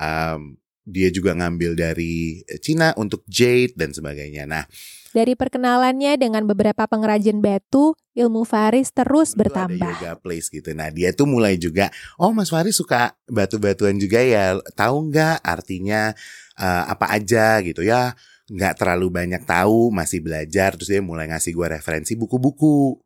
[0.00, 4.48] um, dia juga ngambil dari Cina untuk jade dan sebagainya.
[4.48, 4.64] Nah,
[5.12, 9.84] dari perkenalannya dengan beberapa pengrajin batu, ilmu Faris terus bertambah.
[9.84, 10.72] Ada yoga place gitu.
[10.72, 14.56] Nah dia tuh mulai juga, oh Mas Faris suka batu-batuan juga ya.
[14.56, 16.16] Tahu nggak artinya
[16.56, 18.16] uh, apa aja gitu ya?
[18.48, 20.74] Nggak terlalu banyak tahu, masih belajar.
[20.80, 22.96] Terus dia mulai ngasih gue referensi buku-buku.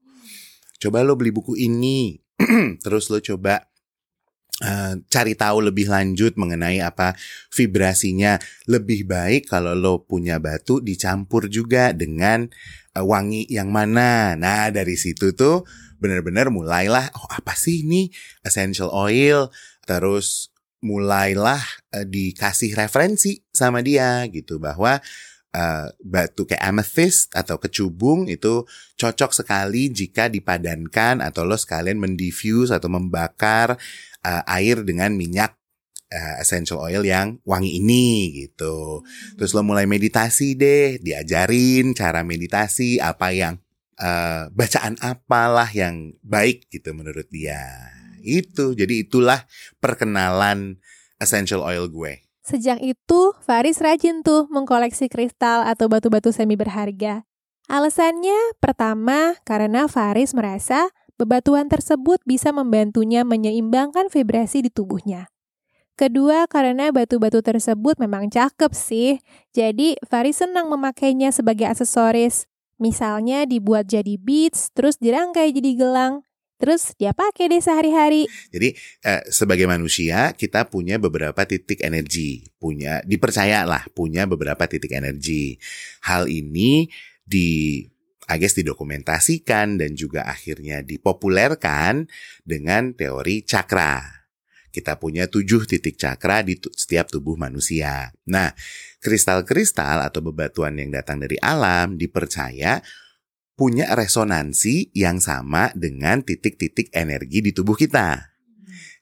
[0.79, 2.23] Coba lo beli buku ini.
[2.85, 3.65] terus lo coba
[4.57, 7.13] Uh, cari tahu lebih lanjut mengenai apa
[7.53, 8.41] vibrasinya.
[8.65, 12.49] Lebih baik kalau lo punya batu dicampur juga dengan
[12.97, 14.33] uh, wangi yang mana.
[14.33, 15.69] Nah dari situ tuh
[16.01, 18.09] benar-benar mulailah oh apa sih ini?
[18.41, 19.53] Essential oil.
[19.85, 20.49] Terus
[20.81, 21.61] mulailah
[21.93, 25.05] uh, dikasih referensi sama dia gitu bahwa
[25.57, 28.69] uh, batu kayak amethyst atau kecubung itu
[29.01, 33.81] cocok sekali jika dipadankan atau lo sekalian mendifuse atau membakar
[34.27, 35.55] uh, air dengan minyak
[36.11, 39.07] uh, essential oil yang wangi ini gitu.
[39.39, 43.55] Terus lo mulai meditasi deh, diajarin cara meditasi, apa yang
[44.03, 47.63] uh, bacaan apalah yang baik gitu menurut dia.
[48.27, 49.47] Itu, jadi itulah
[49.79, 50.83] perkenalan
[51.23, 52.27] essential oil gue.
[52.47, 57.27] Sejak itu, Faris rajin tuh mengkoleksi kristal atau batu-batu semi berharga.
[57.67, 60.87] Alasannya, pertama, karena Faris merasa
[61.17, 65.29] bebatuan tersebut bisa membantunya menyeimbangkan vibrasi di tubuhnya.
[65.97, 69.17] Kedua, karena batu-batu tersebut memang cakep sih,
[69.57, 72.45] jadi Faris senang memakainya sebagai aksesoris.
[72.77, 76.21] Misalnya dibuat jadi beads, terus dirangkai jadi gelang,
[76.61, 78.29] terus dia pakai deh sehari-hari.
[78.53, 78.77] Jadi
[79.09, 85.57] eh, sebagai manusia kita punya beberapa titik energi, punya dipercayalah punya beberapa titik energi.
[86.05, 86.93] Hal ini
[87.25, 87.81] di
[88.27, 92.11] I guess didokumentasikan dan juga akhirnya dipopulerkan
[92.43, 94.27] dengan teori cakra.
[94.75, 98.13] Kita punya tujuh titik cakra di setiap tubuh manusia.
[98.29, 98.53] Nah,
[99.01, 102.83] kristal-kristal atau bebatuan yang datang dari alam dipercaya
[103.57, 108.37] punya resonansi yang sama dengan titik-titik energi di tubuh kita.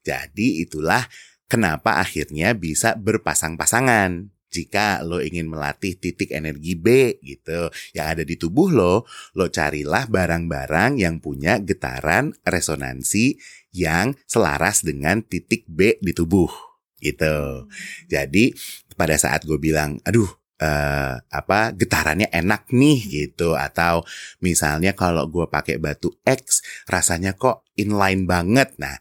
[0.07, 1.03] Jadi itulah
[1.51, 8.39] kenapa akhirnya bisa berpasang-pasangan jika lo ingin melatih titik energi B gitu yang ada di
[8.39, 9.03] tubuh lo,
[9.35, 13.35] lo carilah barang-barang yang punya getaran resonansi
[13.75, 16.49] yang selaras dengan titik B di tubuh
[17.03, 17.67] gitu.
[18.07, 18.55] Jadi
[18.95, 20.31] pada saat gue bilang, aduh
[20.63, 24.07] uh, apa getarannya enak nih gitu atau
[24.39, 28.73] misalnya kalau gue pakai batu X rasanya kok inline banget.
[28.79, 28.97] Nah,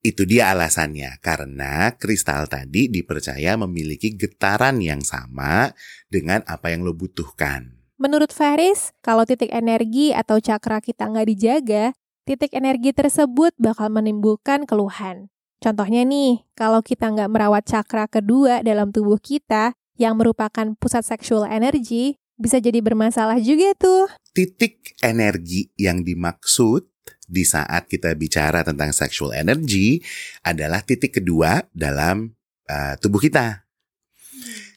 [0.00, 5.76] itu dia alasannya, karena kristal tadi dipercaya memiliki getaran yang sama
[6.08, 7.76] dengan apa yang lo butuhkan.
[8.00, 11.84] Menurut Faris, kalau titik energi atau cakra kita nggak dijaga,
[12.24, 15.28] titik energi tersebut bakal menimbulkan keluhan.
[15.60, 21.44] Contohnya nih, kalau kita nggak merawat cakra kedua dalam tubuh kita, yang merupakan pusat seksual
[21.44, 24.08] energi, bisa jadi bermasalah juga tuh.
[24.32, 26.88] Titik energi yang dimaksud
[27.30, 30.02] di saat kita bicara tentang sexual energy
[30.42, 32.34] adalah titik kedua dalam
[32.66, 33.64] uh, tubuh kita.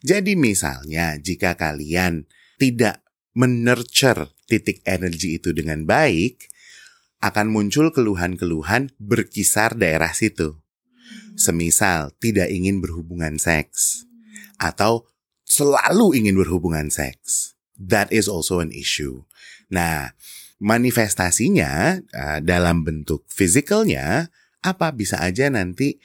[0.04, 2.28] Jadi misalnya jika kalian
[2.60, 3.02] tidak
[3.34, 6.52] menurture titik energi itu dengan baik,
[7.24, 10.60] akan muncul keluhan-keluhan berkisar daerah situ.
[11.40, 14.06] Semisal tidak ingin berhubungan seks
[14.60, 15.08] atau
[15.48, 17.56] selalu ingin berhubungan seks.
[17.80, 19.26] That is also an issue.
[19.72, 20.14] Nah,
[20.64, 24.32] manifestasinya uh, dalam bentuk fisikalnya
[24.64, 26.00] apa bisa aja nanti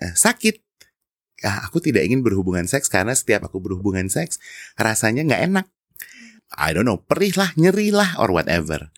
[0.00, 0.64] uh, sakit.
[1.42, 4.40] Ah, aku tidak ingin berhubungan seks karena setiap aku berhubungan seks
[4.78, 5.66] rasanya nggak enak.
[6.54, 8.92] I don't know, perih lah, nyeri lah, or whatever.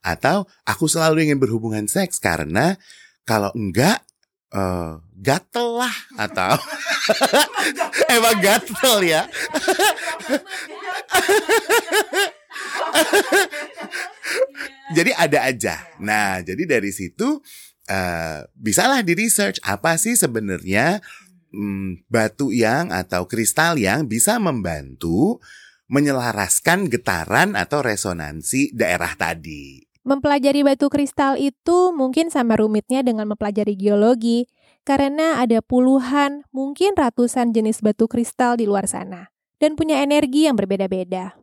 [0.00, 2.80] Atau aku selalu ingin berhubungan seks karena
[3.28, 4.00] kalau enggak
[4.56, 6.56] uh, gatel lah atau
[8.16, 9.22] emang gatel ya.
[14.96, 15.74] jadi ada aja.
[15.98, 17.38] Nah, jadi dari situ
[17.90, 21.02] uh, bisalah di research apa sih sebenarnya
[21.54, 25.42] hmm, batu yang atau kristal yang bisa membantu
[25.90, 29.82] menyelaraskan getaran atau resonansi daerah tadi.
[30.06, 34.48] Mempelajari batu kristal itu mungkin sama rumitnya dengan mempelajari geologi,
[34.86, 39.28] karena ada puluhan, mungkin ratusan jenis batu kristal di luar sana,
[39.60, 41.36] dan punya energi yang berbeda-beda.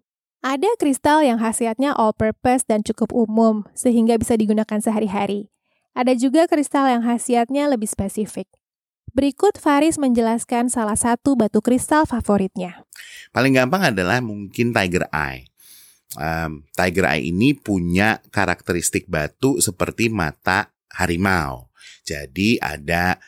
[0.45, 5.49] Ada kristal yang khasiatnya all-purpose dan cukup umum, sehingga bisa digunakan sehari-hari.
[5.97, 8.45] Ada juga kristal yang khasiatnya lebih spesifik.
[9.17, 12.85] Berikut Faris menjelaskan salah satu batu kristal favoritnya.
[13.33, 15.49] Paling gampang adalah mungkin Tiger Eye
[16.15, 21.67] um, Tiger Eye ini punya karakteristik batu seperti mata harimau.
[22.07, 23.19] Jadi ada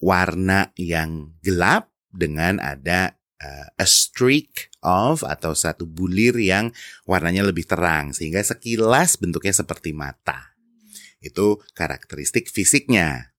[0.00, 3.12] warna yang gelap dengan ada
[3.42, 6.70] uh, a streak of atau satu bulir yang
[7.04, 10.54] warnanya lebih terang sehingga sekilas bentuknya seperti mata.
[11.18, 13.34] Itu karakteristik fisiknya.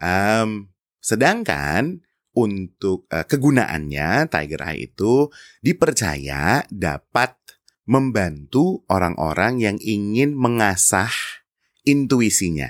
[0.00, 0.72] Um,
[1.04, 2.00] sedangkan
[2.32, 5.28] untuk uh, kegunaannya Tiger Eye itu
[5.60, 7.34] dipercaya dapat
[7.88, 11.10] membantu orang-orang yang ingin mengasah
[11.88, 12.68] intuisinya.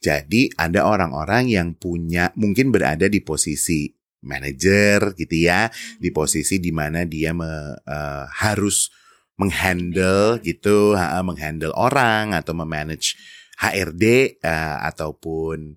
[0.00, 6.72] Jadi ada orang-orang yang punya mungkin berada di posisi manajer gitu ya, di posisi di
[6.72, 8.92] mana dia me, uh, harus
[9.40, 13.16] menghandle gitu, uh, menghandle orang atau memanage
[13.60, 15.76] HRD uh, ataupun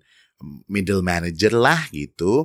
[0.68, 2.44] middle manager lah gitu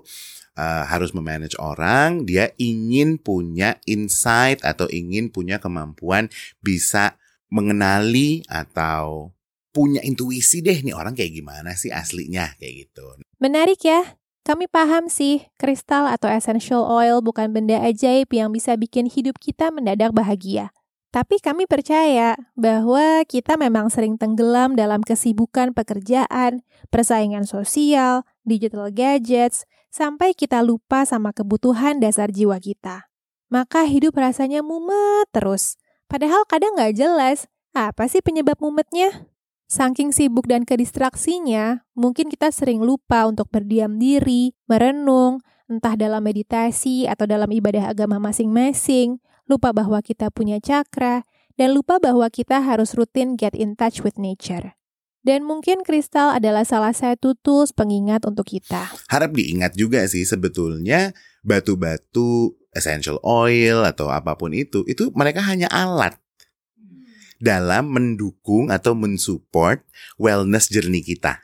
[0.60, 6.28] uh, harus memanage orang, dia ingin punya insight atau ingin punya kemampuan
[6.60, 7.16] bisa
[7.48, 9.34] mengenali atau
[9.70, 13.06] punya intuisi deh nih orang kayak gimana sih aslinya kayak gitu.
[13.40, 14.19] Menarik ya.
[14.50, 19.70] Kami paham sih, kristal atau essential oil bukan benda ajaib yang bisa bikin hidup kita
[19.70, 20.74] mendadak bahagia.
[21.14, 29.70] Tapi kami percaya bahwa kita memang sering tenggelam dalam kesibukan pekerjaan, persaingan sosial, digital gadgets,
[29.94, 33.06] sampai kita lupa sama kebutuhan dasar jiwa kita.
[33.54, 35.78] Maka hidup rasanya mumet terus.
[36.10, 37.46] Padahal kadang nggak jelas,
[37.78, 39.30] apa sih penyebab mumetnya?
[39.70, 47.06] Saking sibuk dan kedistraksinya, mungkin kita sering lupa untuk berdiam diri, merenung, entah dalam meditasi
[47.06, 51.22] atau dalam ibadah agama masing-masing, lupa bahwa kita punya cakra,
[51.54, 54.74] dan lupa bahwa kita harus rutin get in touch with nature.
[55.22, 58.90] Dan mungkin kristal adalah salah satu tools pengingat untuk kita.
[59.06, 61.14] Harap diingat juga sih sebetulnya
[61.46, 66.18] batu-batu essential oil atau apa pun itu, itu mereka hanya alat
[67.40, 69.80] dalam mendukung atau mensupport
[70.20, 71.40] wellness journey kita.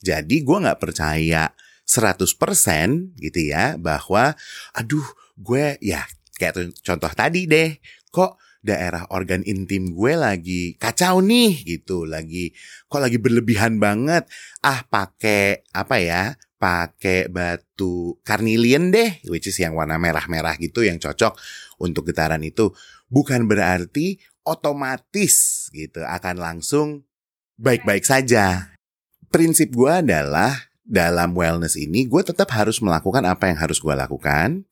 [0.00, 1.52] Jadi gue nggak percaya
[1.84, 4.32] 100% gitu ya bahwa
[4.72, 5.04] aduh
[5.36, 6.08] gue ya
[6.40, 7.76] kayak contoh tadi deh
[8.08, 12.52] kok daerah organ intim gue lagi kacau nih gitu, lagi
[12.88, 14.28] kok lagi berlebihan banget.
[14.60, 16.22] Ah pakai apa ya?
[16.60, 21.32] Pakai batu carnelian deh, which is yang warna merah-merah gitu yang cocok
[21.80, 22.68] untuk getaran itu.
[23.08, 26.88] Bukan berarti otomatis gitu akan langsung
[27.60, 28.74] baik-baik saja.
[29.30, 34.66] Prinsip gue adalah dalam wellness ini gue tetap harus melakukan apa yang harus gue lakukan.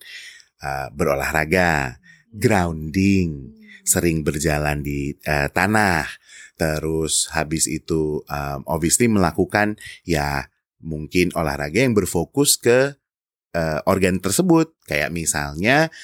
[0.59, 2.03] Uh, berolahraga,
[2.35, 3.55] grounding,
[3.87, 6.11] sering berjalan di uh, tanah.
[6.59, 10.51] Terus habis itu um, obviously melakukan ya
[10.83, 12.99] mungkin olahraga yang berfokus ke
[13.55, 14.75] uh, organ tersebut.
[14.91, 15.95] Kayak misalnya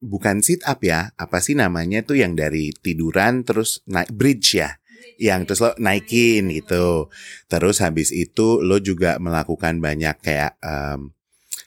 [0.00, 4.80] bukan sit up ya, apa sih namanya tuh yang dari tiduran terus naik bridge ya
[5.20, 7.12] yang terus lo naikin gitu.
[7.46, 11.12] Terus habis itu lo juga melakukan banyak kayak um,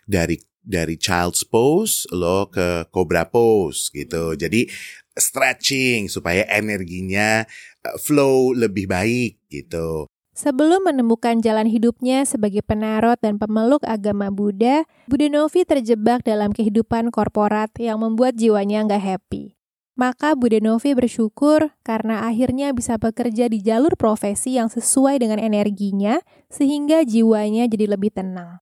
[0.09, 4.33] dari dari child's pose lo ke cobra pose gitu.
[4.33, 4.65] Jadi
[5.13, 7.45] stretching supaya energinya
[7.85, 10.09] eh, flow lebih baik gitu.
[10.33, 17.13] Sebelum menemukan jalan hidupnya sebagai penarot dan pemeluk agama Buddha, Buddha Novi terjebak dalam kehidupan
[17.13, 19.53] korporat yang membuat jiwanya nggak happy.
[19.93, 26.17] Maka Bu Denovi bersyukur karena akhirnya bisa bekerja di jalur profesi yang sesuai dengan energinya
[26.49, 28.57] sehingga jiwanya jadi lebih tenang.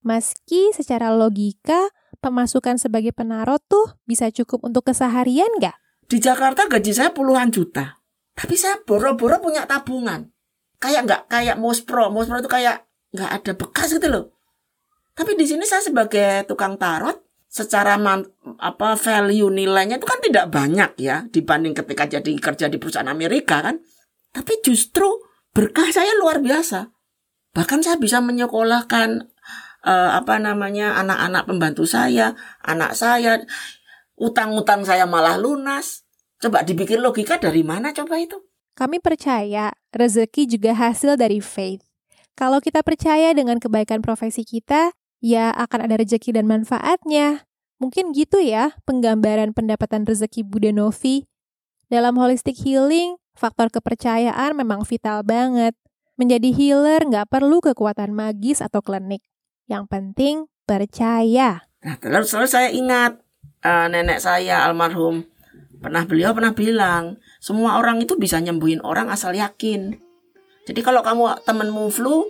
[0.00, 1.92] Meski secara logika
[2.24, 5.76] pemasukan sebagai penarot tuh bisa cukup untuk keseharian nggak?
[6.08, 8.00] Di Jakarta gaji saya puluhan juta.
[8.32, 10.32] Tapi saya boro-boro punya tabungan.
[10.80, 12.08] Kayak nggak kayak Mospro.
[12.08, 14.24] Mospro itu kayak nggak ada bekas gitu loh.
[15.12, 17.20] Tapi di sini saya sebagai tukang tarot,
[17.50, 18.24] secara man,
[18.56, 23.60] apa value nilainya itu kan tidak banyak ya dibanding ketika jadi kerja di perusahaan Amerika
[23.60, 23.82] kan.
[24.30, 25.06] Tapi justru
[25.50, 26.88] berkah saya luar biasa.
[27.50, 29.26] Bahkan saya bisa menyekolahkan
[29.82, 33.42] uh, apa namanya anak-anak pembantu saya, anak saya,
[34.14, 36.06] utang-utang saya malah lunas.
[36.40, 38.38] Coba dipikir logika dari mana coba itu?
[38.80, 41.84] Kami percaya rezeki juga hasil dari faith.
[42.32, 47.44] Kalau kita percaya dengan kebaikan profesi kita, ya akan ada rezeki dan manfaatnya.
[47.76, 51.28] Mungkin gitu ya penggambaran pendapatan rezeki Budenovi.
[51.92, 55.76] Dalam holistic healing, faktor kepercayaan memang vital banget.
[56.16, 59.20] Menjadi healer nggak perlu kekuatan magis atau klinik.
[59.68, 61.68] Yang penting percaya.
[61.84, 63.20] Nah, terus, terus saya ingat
[63.60, 65.28] uh, nenek saya almarhum
[65.80, 69.96] pernah beliau pernah bilang semua orang itu bisa nyembuhin orang asal yakin.
[70.68, 72.28] Jadi kalau kamu temenmu flu,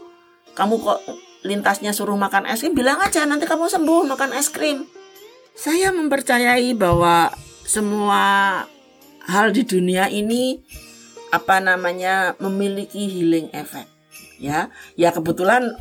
[0.55, 1.01] kamu kok
[1.43, 4.87] lintasnya suruh makan es krim, bilang aja nanti kamu sembuh makan es krim.
[5.53, 7.35] Saya mempercayai bahwa
[7.67, 8.65] semua
[9.27, 10.63] hal di dunia ini
[11.35, 13.91] apa namanya memiliki healing effect.
[14.41, 15.77] Ya, ya kebetulan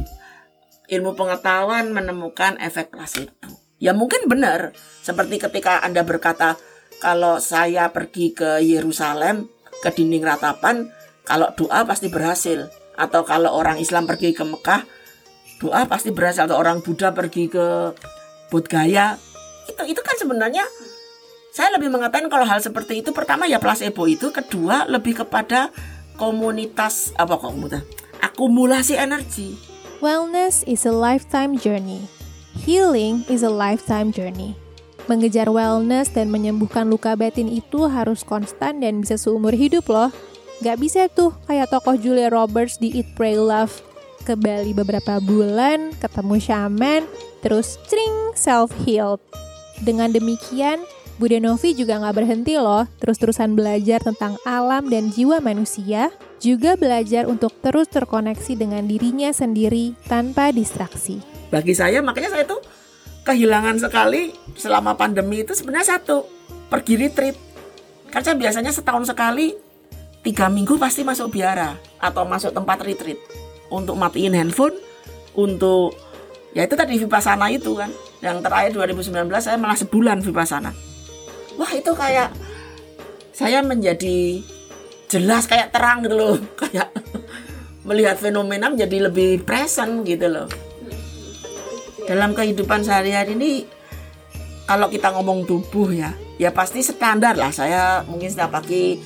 [0.90, 3.32] ilmu pengetahuan menemukan efek placebo.
[3.80, 6.60] Ya mungkin benar, seperti ketika Anda berkata
[7.00, 9.48] kalau saya pergi ke Yerusalem
[9.80, 10.92] ke dinding ratapan,
[11.24, 12.68] kalau doa pasti berhasil.
[13.00, 14.84] Atau kalau orang Islam pergi ke Mekah,
[15.64, 16.44] doa pasti berhasil.
[16.44, 17.96] Atau orang Buddha pergi ke
[18.52, 18.68] Bodh
[19.70, 20.66] itu itu kan sebenarnya
[21.54, 25.70] saya lebih mengatakan kalau hal seperti itu pertama ya placebo itu kedua lebih kepada
[26.18, 27.86] komunitas apa komunitas
[28.18, 29.54] akumulasi energi.
[30.02, 32.10] Wellness is a lifetime journey.
[32.58, 34.58] Healing is a lifetime journey
[35.10, 40.14] mengejar wellness dan menyembuhkan luka batin itu harus konstan dan bisa seumur hidup loh
[40.60, 43.80] Gak bisa tuh kayak tokoh Julia Roberts di Eat, Pray, Love
[44.28, 47.08] ke Bali beberapa bulan, ketemu shaman,
[47.40, 49.24] terus cring self-healed.
[49.80, 50.84] Dengan demikian,
[51.16, 56.12] Budenovi juga nggak berhenti loh, terus-terusan belajar tentang alam dan jiwa manusia,
[56.44, 61.24] juga belajar untuk terus terkoneksi dengan dirinya sendiri tanpa distraksi.
[61.48, 62.60] Bagi saya, makanya saya tuh
[63.30, 66.26] kehilangan sekali selama pandemi itu sebenarnya satu,
[66.74, 67.38] pergi retreat.
[68.10, 69.54] Kan saya biasanya setahun sekali,
[70.26, 73.22] tiga minggu pasti masuk biara atau masuk tempat retreat
[73.70, 74.74] untuk matiin handphone,
[75.38, 75.94] untuk
[76.58, 77.94] ya itu tadi vipassana itu kan.
[78.20, 80.74] Yang terakhir 2019 saya malah sebulan vipassana.
[81.62, 82.34] Wah itu kayak
[83.30, 84.42] saya menjadi
[85.06, 86.90] jelas kayak terang gitu loh, kayak
[87.86, 90.50] melihat fenomena menjadi lebih present gitu loh.
[92.10, 93.52] Dalam kehidupan sehari-hari ini
[94.66, 97.54] kalau kita ngomong tubuh ya, ya pasti standar lah.
[97.54, 98.98] Saya mungkin setiap pagi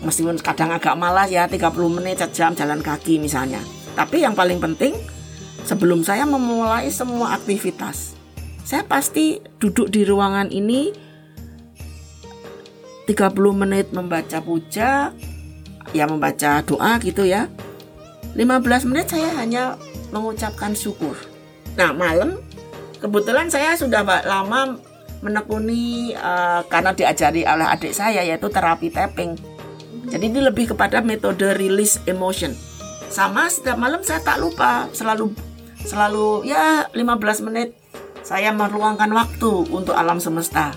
[0.00, 3.60] meskipun kadang agak malas ya 30 menit sejam jalan kaki misalnya
[4.00, 4.94] tapi yang paling penting,
[5.66, 8.14] sebelum saya memulai semua aktivitas,
[8.62, 10.94] saya pasti duduk di ruangan ini
[13.10, 15.10] 30 menit membaca puja,
[15.90, 17.50] ya membaca doa gitu ya.
[18.38, 19.74] 15 menit saya hanya
[20.14, 21.18] mengucapkan syukur.
[21.78, 22.40] Nah, malam
[22.98, 24.78] kebetulan saya sudah lama
[25.20, 29.36] menekuni uh, karena diajari oleh adik saya yaitu terapi tapping.
[30.10, 32.56] Jadi ini lebih kepada metode release emotion.
[33.12, 35.30] Sama setiap malam saya tak lupa selalu
[35.84, 37.76] selalu ya 15 menit
[38.20, 40.72] saya meluangkan waktu untuk alam semesta.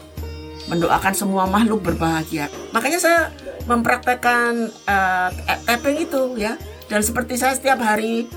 [0.72, 2.48] Mendoakan semua makhluk berbahagia.
[2.72, 3.20] Makanya saya
[3.68, 5.30] mempraktekkan uh,
[5.68, 6.56] tapping itu ya.
[6.88, 8.28] Dan seperti saya setiap hari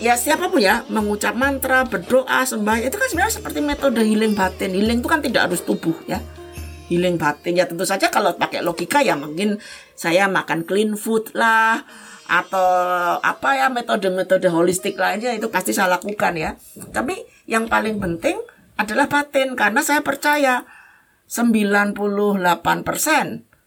[0.00, 4.72] ya siapa pun ya mengucap mantra berdoa sembah itu kan sebenarnya seperti metode healing batin
[4.72, 6.18] healing itu kan tidak harus tubuh ya
[6.90, 9.60] healing batin ya tentu saja kalau pakai logika ya mungkin
[9.94, 11.84] saya makan clean food lah
[12.30, 12.70] atau
[13.18, 16.54] apa ya metode-metode holistik lainnya itu pasti saya lakukan ya.
[16.94, 17.18] Tapi
[17.50, 18.38] yang paling penting
[18.78, 20.62] adalah batin karena saya percaya
[21.26, 22.46] 98%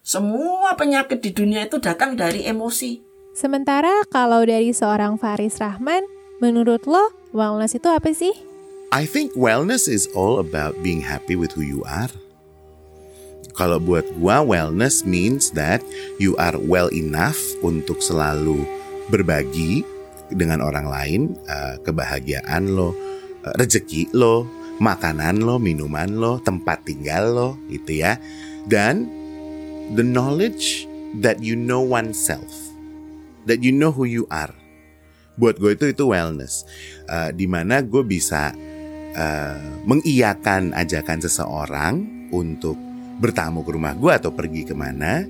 [0.04, 3.04] semua penyakit di dunia itu datang dari emosi.
[3.36, 6.08] Sementara kalau dari seorang Faris Rahman,
[6.44, 8.36] menurut lo wellness itu apa sih?
[8.92, 12.12] I think wellness is all about being happy with who you are.
[13.56, 15.80] Kalau buat gua wellness means that
[16.20, 18.68] you are well enough untuk selalu
[19.08, 19.88] berbagi
[20.34, 22.92] dengan orang lain uh, kebahagiaan lo,
[23.46, 24.44] uh, rezeki lo,
[24.84, 28.18] makanan lo, minuman lo, tempat tinggal lo gitu ya.
[28.66, 29.06] Dan
[29.94, 30.90] the knowledge
[31.22, 32.50] that you know oneself,
[33.46, 34.54] that you know who you are.
[35.34, 36.66] Buat gue itu itu wellness,
[37.10, 38.54] uh, di mana gue bisa
[39.18, 39.60] uh,
[39.90, 41.94] mengiyakan ajakan seseorang
[42.30, 42.78] untuk
[43.18, 45.26] bertamu ke rumah gue atau pergi ke mana,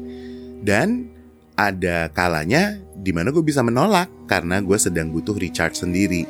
[0.59, 1.07] dan
[1.55, 6.27] ada kalanya di mana gue bisa menolak karena gue sedang butuh recharge sendiri.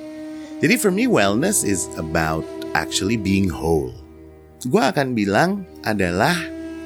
[0.62, 2.46] Jadi for me wellness is about
[2.78, 3.92] actually being whole.
[4.64, 6.36] Gue akan bilang adalah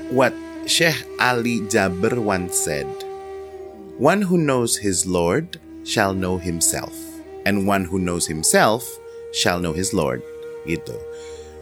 [0.10, 0.34] what
[0.66, 2.90] Sheikh Ali Jabir once said.
[3.98, 5.58] One who knows his Lord
[5.88, 6.92] shall know himself.
[7.48, 8.84] And one who knows himself
[9.32, 10.20] shall know his Lord.
[10.68, 11.00] Gitu.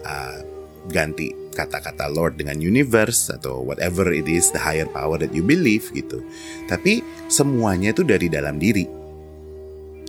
[0.02, 0.42] Uh,
[0.90, 5.88] ganti kata-kata Lord dengan universe atau whatever it is the higher power that you believe
[5.94, 6.20] gitu.
[6.66, 7.00] Tapi
[7.30, 8.84] semuanya itu dari dalam diri.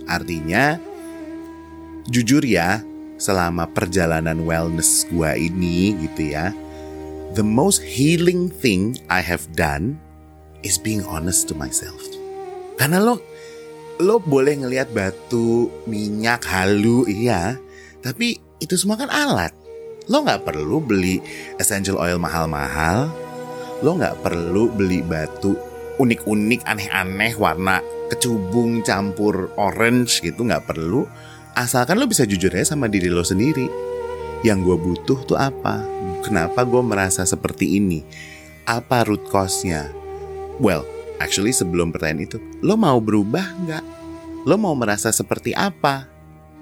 [0.10, 0.82] Artinya
[2.10, 2.82] jujur ya,
[3.18, 6.52] selama perjalanan wellness gua ini gitu ya,
[7.34, 9.98] the most healing thing I have done
[10.62, 12.00] is being honest to myself.
[12.78, 13.24] Karena lo
[13.98, 17.58] lo boleh ngelihat batu, minyak, halu, iya,
[18.02, 19.54] tapi itu semua kan alat.
[20.08, 21.20] Lo nggak perlu beli
[21.60, 23.12] essential oil mahal-mahal.
[23.84, 25.54] Lo nggak perlu beli batu
[25.98, 31.04] unik-unik, aneh-aneh, warna kecubung campur orange gitu nggak perlu.
[31.58, 33.66] Asalkan lo bisa jujur aja sama diri lo sendiri.
[34.46, 35.82] Yang gue butuh tuh apa?
[36.22, 38.06] Kenapa gue merasa seperti ini?
[38.70, 39.90] Apa root cause-nya?
[40.62, 40.86] Well,
[41.18, 43.86] actually sebelum pertanyaan itu, lo mau berubah nggak?
[44.48, 46.08] Lo mau merasa seperti apa?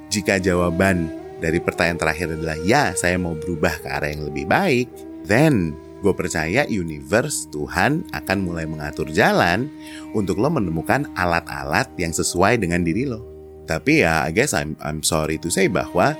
[0.10, 1.12] Jika jawaban
[1.44, 4.88] dari pertanyaan terakhir adalah ya, saya mau berubah ke arah yang lebih baik,
[5.28, 9.70] then gue percaya universe Tuhan akan mulai mengatur jalan
[10.14, 13.26] untuk lo menemukan alat-alat yang sesuai dengan diri lo.
[13.66, 16.14] Tapi ya, I guess I'm I'm sorry to say bahwa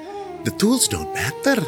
[0.46, 1.62] the tools don't matter.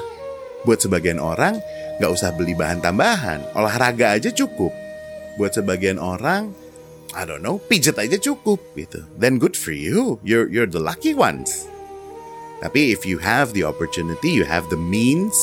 [0.65, 1.61] Buat sebagian orang,
[2.01, 4.86] nggak usah beli bahan tambahan, olahraga aja cukup.
[5.37, 6.51] Buat sebagian orang,
[7.13, 9.05] I don't know, pijet aja cukup gitu.
[9.15, 11.69] Then good for you, you're you're the lucky ones.
[12.59, 15.37] Tapi if you have the opportunity, you have the means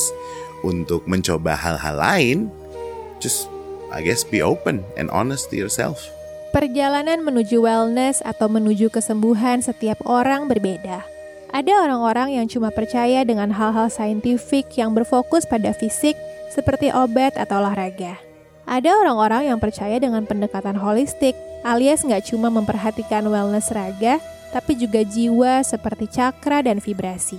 [0.67, 2.51] untuk mencoba hal-hal lain,
[3.23, 3.47] just
[3.95, 6.03] I guess be open and honest to yourself.
[6.51, 11.07] Perjalanan menuju wellness atau menuju kesembuhan setiap orang berbeda.
[11.55, 16.19] Ada orang-orang yang cuma percaya dengan hal-hal saintifik yang berfokus pada fisik,
[16.51, 18.24] seperti obat atau olahraga.
[18.65, 24.17] Ada orang-orang yang percaya dengan pendekatan holistik, alias nggak cuma memperhatikan wellness raga,
[24.57, 27.37] tapi juga jiwa seperti cakra dan vibrasi.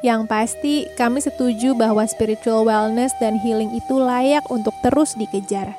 [0.00, 5.76] Yang pasti, kami setuju bahwa spiritual wellness dan healing itu layak untuk terus dikejar.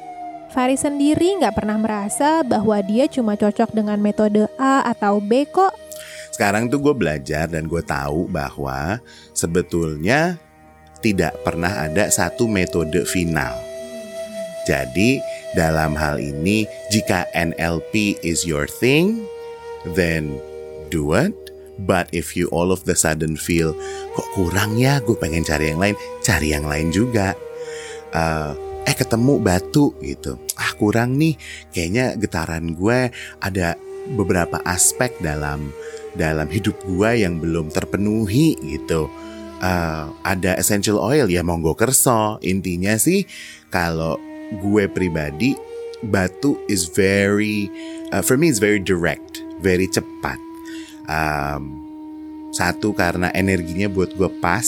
[0.52, 5.72] Faris sendiri nggak pernah merasa bahwa dia cuma cocok dengan metode A atau B kok.
[6.36, 9.00] Sekarang tuh gue belajar dan gue tahu bahwa
[9.32, 10.36] sebetulnya
[11.00, 13.71] tidak pernah ada satu metode final.
[14.68, 15.18] Jadi
[15.58, 19.26] dalam hal ini jika NLP is your thing,
[19.98, 20.38] then
[20.94, 21.34] do it.
[21.82, 23.74] But if you all of the sudden feel
[24.14, 27.34] kok kurang ya, gue pengen cari yang lain, cari yang lain juga.
[28.12, 28.54] Uh,
[28.86, 31.38] eh ketemu batu gitu ah kurang nih
[31.70, 33.78] kayaknya getaran gue ada
[34.18, 35.70] beberapa aspek dalam
[36.18, 39.08] dalam hidup gue yang belum terpenuhi gitu
[39.62, 43.24] uh, ada essential oil ya monggo kerso intinya sih
[43.70, 44.18] kalau
[44.60, 45.56] gue pribadi
[46.02, 47.70] batu is very
[48.12, 50.38] uh, for me is very direct very cepat
[51.08, 51.80] um,
[52.52, 54.68] satu karena energinya buat gue pas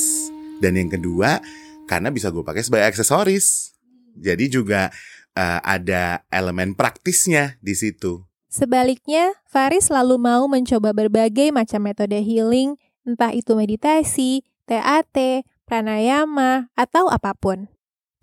[0.63, 1.43] dan yang kedua
[1.89, 3.73] karena bisa gue pakai sebagai aksesoris
[4.13, 4.93] jadi juga
[5.37, 8.21] uh, ada elemen praktisnya di situ.
[8.53, 17.09] Sebaliknya, Faris selalu mau mencoba berbagai macam metode healing, entah itu meditasi, TAT, pranayama, atau
[17.09, 17.72] apa pun.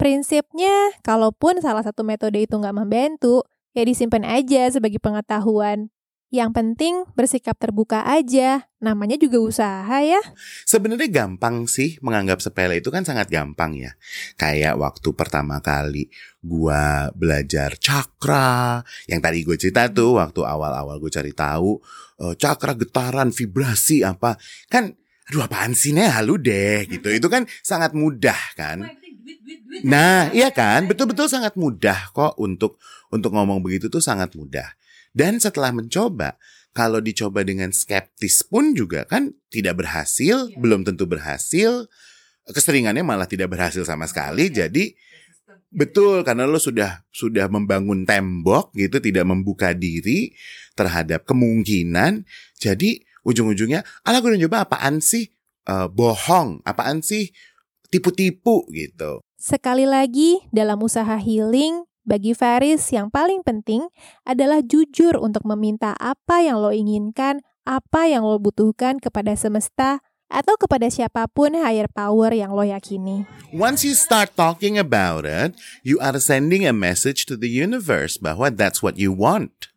[0.00, 3.44] Prinsipnya, kalaupun salah satu metode itu nggak membantu,
[3.76, 5.92] ya disimpan aja sebagai pengetahuan.
[6.32, 10.22] Yang penting bersikap terbuka aja, namanya juga usaha ya.
[10.64, 13.92] Sebenarnya gampang sih menganggap sepele itu kan sangat gampang ya.
[14.40, 16.08] Kayak waktu pertama kali
[16.40, 21.76] gua belajar cakra, yang tadi gue cerita tuh waktu awal-awal gue cari tahu
[22.24, 24.38] uh, cakra getaran vibrasi apa.
[24.70, 24.96] Kan
[25.28, 27.10] aduh apaan sih nih halu deh gitu.
[27.10, 28.86] Itu kan sangat mudah kan.
[29.84, 30.86] Nah, iya kan?
[30.86, 32.80] Betul-betul sangat mudah kok untuk
[33.10, 34.76] untuk ngomong begitu tuh sangat mudah.
[35.10, 36.38] Dan setelah mencoba,
[36.70, 40.56] kalau dicoba dengan skeptis pun juga kan tidak berhasil, ya.
[40.58, 41.90] belum tentu berhasil.
[42.46, 44.50] Keseringannya malah tidak berhasil sama sekali.
[44.50, 44.66] Ya.
[44.66, 44.94] Jadi
[45.70, 50.34] betul karena lo sudah sudah membangun tembok gitu, tidak membuka diri
[50.78, 52.22] terhadap kemungkinan.
[52.58, 55.30] Jadi ujung-ujungnya, ala gue udah coba apaan sih?
[55.68, 57.30] Uh, bohong, apaan sih?
[57.90, 59.20] Tipu-tipu gitu.
[59.34, 63.84] Sekali lagi, dalam usaha healing, Bagi Faris, yang paling penting
[64.24, 70.00] adalah jujur untuk meminta apa yang lo inginkan, apa yang lo butuhkan kepada semesta,
[70.30, 73.26] atau kepada siapa pun higher power yang lo yakini.
[73.52, 75.52] Once you start talking about it,
[75.82, 79.68] you are sending a message to the universe bahwa that's what you want.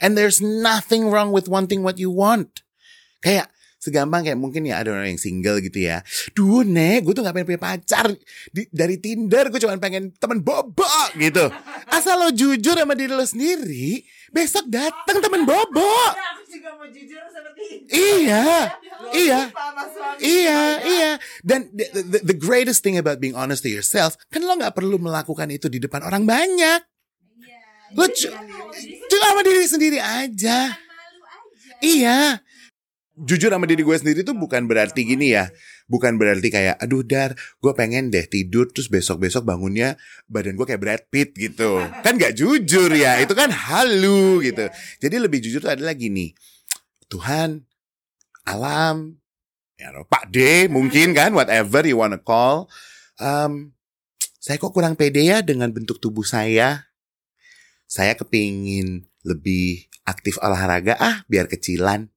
[0.00, 2.64] And there's nothing wrong with wanting what you want.
[3.20, 6.04] Kayak segampang kayak mungkin ya ada orang yang single gitu ya.
[6.30, 8.12] Duh nek, gue tuh gak pengen punya pacar.
[8.52, 10.84] Di, dari Tinder gue cuma pengen temen bobo
[11.16, 11.48] gitu.
[11.88, 15.80] Asal lo jujur sama diri lo sendiri, besok datang temen bobo.
[16.12, 17.88] Aku juga mau jujur seperti itu.
[17.90, 18.44] Iya,
[19.16, 19.40] iya.
[19.48, 20.84] Sama suami Iya, saya.
[20.84, 21.12] iya.
[21.40, 25.00] Dan the, the, the greatest thing about being honest to yourself, kan lo nggak perlu
[25.00, 26.84] melakukan itu di depan orang banyak.
[27.90, 28.30] Lo cu-
[29.08, 30.78] cuma sama diri sendiri aja.
[31.80, 32.44] Iya.
[33.20, 35.52] Jujur sama diri gue sendiri tuh bukan berarti gini ya.
[35.90, 40.80] Bukan berarti kayak, aduh dar, gue pengen deh tidur terus besok-besok bangunnya badan gue kayak
[40.80, 41.84] Brad Pitt gitu.
[42.00, 44.70] Kan gak jujur ya, itu kan halu gitu.
[45.02, 46.32] Jadi lebih jujur tuh adalah gini.
[47.10, 47.66] Tuhan,
[48.46, 49.18] alam,
[49.74, 52.70] ya, Pak D mungkin kan, whatever you wanna call.
[53.20, 53.74] Um,
[54.40, 56.88] saya kok kurang pede ya dengan bentuk tubuh saya.
[57.90, 62.08] Saya kepingin lebih aktif olahraga, ah biar kecilan.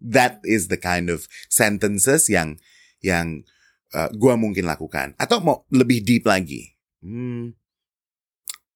[0.00, 2.56] That is the kind of sentences yang
[3.04, 3.44] yang
[3.92, 5.12] uh, gua mungkin lakukan.
[5.20, 6.72] Atau mau lebih deep lagi.
[7.04, 7.52] Hmm,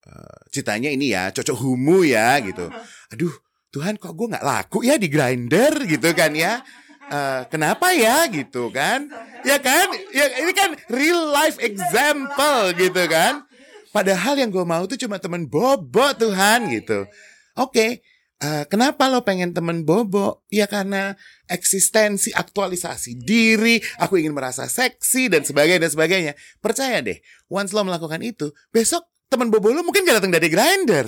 [0.04, 2.68] uh, ceritanya ini ya, cocok humu ya gitu.
[3.12, 3.32] Aduh,
[3.74, 6.62] Tuhan kok gue nggak laku ya di grinder gitu kan ya.
[7.04, 9.08] Eh, kenapa ya gitu kan?
[9.44, 9.92] Ya kan?
[10.08, 13.44] Ya ini kan real life example gitu kan.
[13.92, 17.04] Padahal yang gue mau tuh cuma temen bobo Tuhan gitu.
[17.52, 18.00] Oke,
[18.40, 20.42] eh, kenapa lo pengen temen bobo?
[20.50, 21.14] Ya karena
[21.46, 26.32] eksistensi, aktualisasi diri, aku ingin merasa seksi dan sebagainya dan sebagainya.
[26.58, 27.18] Percaya deh,
[27.52, 31.06] once lo melakukan itu, besok temen bobo lo mungkin gak datang dari grinder.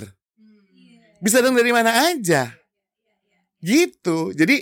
[1.17, 2.53] Bisa datang dari mana aja.
[3.57, 4.37] Gitu.
[4.37, 4.61] Jadi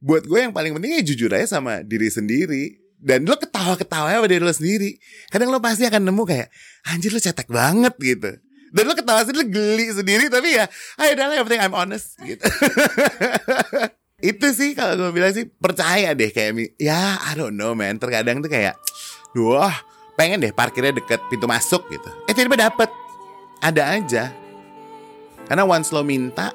[0.00, 2.80] buat gue yang paling penting ya jujur aja sama diri sendiri.
[3.00, 4.96] Dan lo ketawa-ketawa sama diri lo sendiri.
[5.32, 6.48] Kadang lo pasti akan nemu kayak,
[6.88, 8.32] anjir lo cetek banget gitu.
[8.70, 10.24] Dan lo ketawa sendiri, geli sendiri.
[10.30, 10.64] Tapi ya,
[10.98, 12.42] ayo dah yang penting I'm honest gitu.
[14.30, 17.96] Itu sih kalau gue bilang sih, percaya deh kayak, ya I don't know man.
[17.96, 18.76] Terkadang tuh kayak,
[19.36, 19.74] wah
[20.14, 22.10] pengen deh parkirnya deket pintu masuk gitu.
[22.28, 22.92] Eh tiba-tiba dapet.
[23.60, 24.24] Ada aja.
[25.48, 26.52] Karena once lo minta,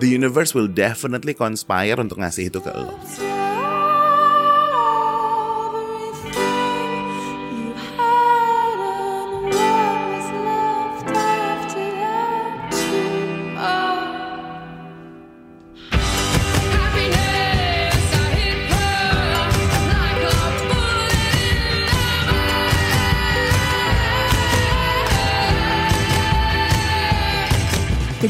[0.00, 2.94] the universe will definitely conspire untuk ngasih itu ke lo.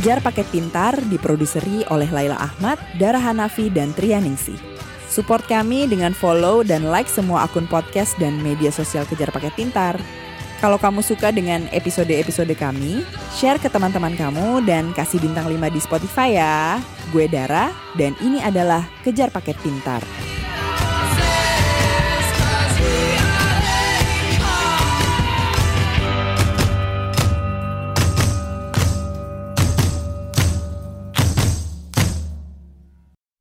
[0.00, 4.56] Kejar Paket Pintar diproduseri oleh Laila Ahmad, Dara Hanafi, dan Trianingsi.
[5.12, 10.00] Support kami dengan follow dan like semua akun podcast dan media sosial Kejar Paket Pintar.
[10.64, 13.04] Kalau kamu suka dengan episode-episode kami,
[13.36, 16.80] share ke teman-teman kamu dan kasih bintang 5 di Spotify ya.
[17.12, 17.68] Gue Dara
[18.00, 20.00] dan ini adalah Kejar Paket Pintar.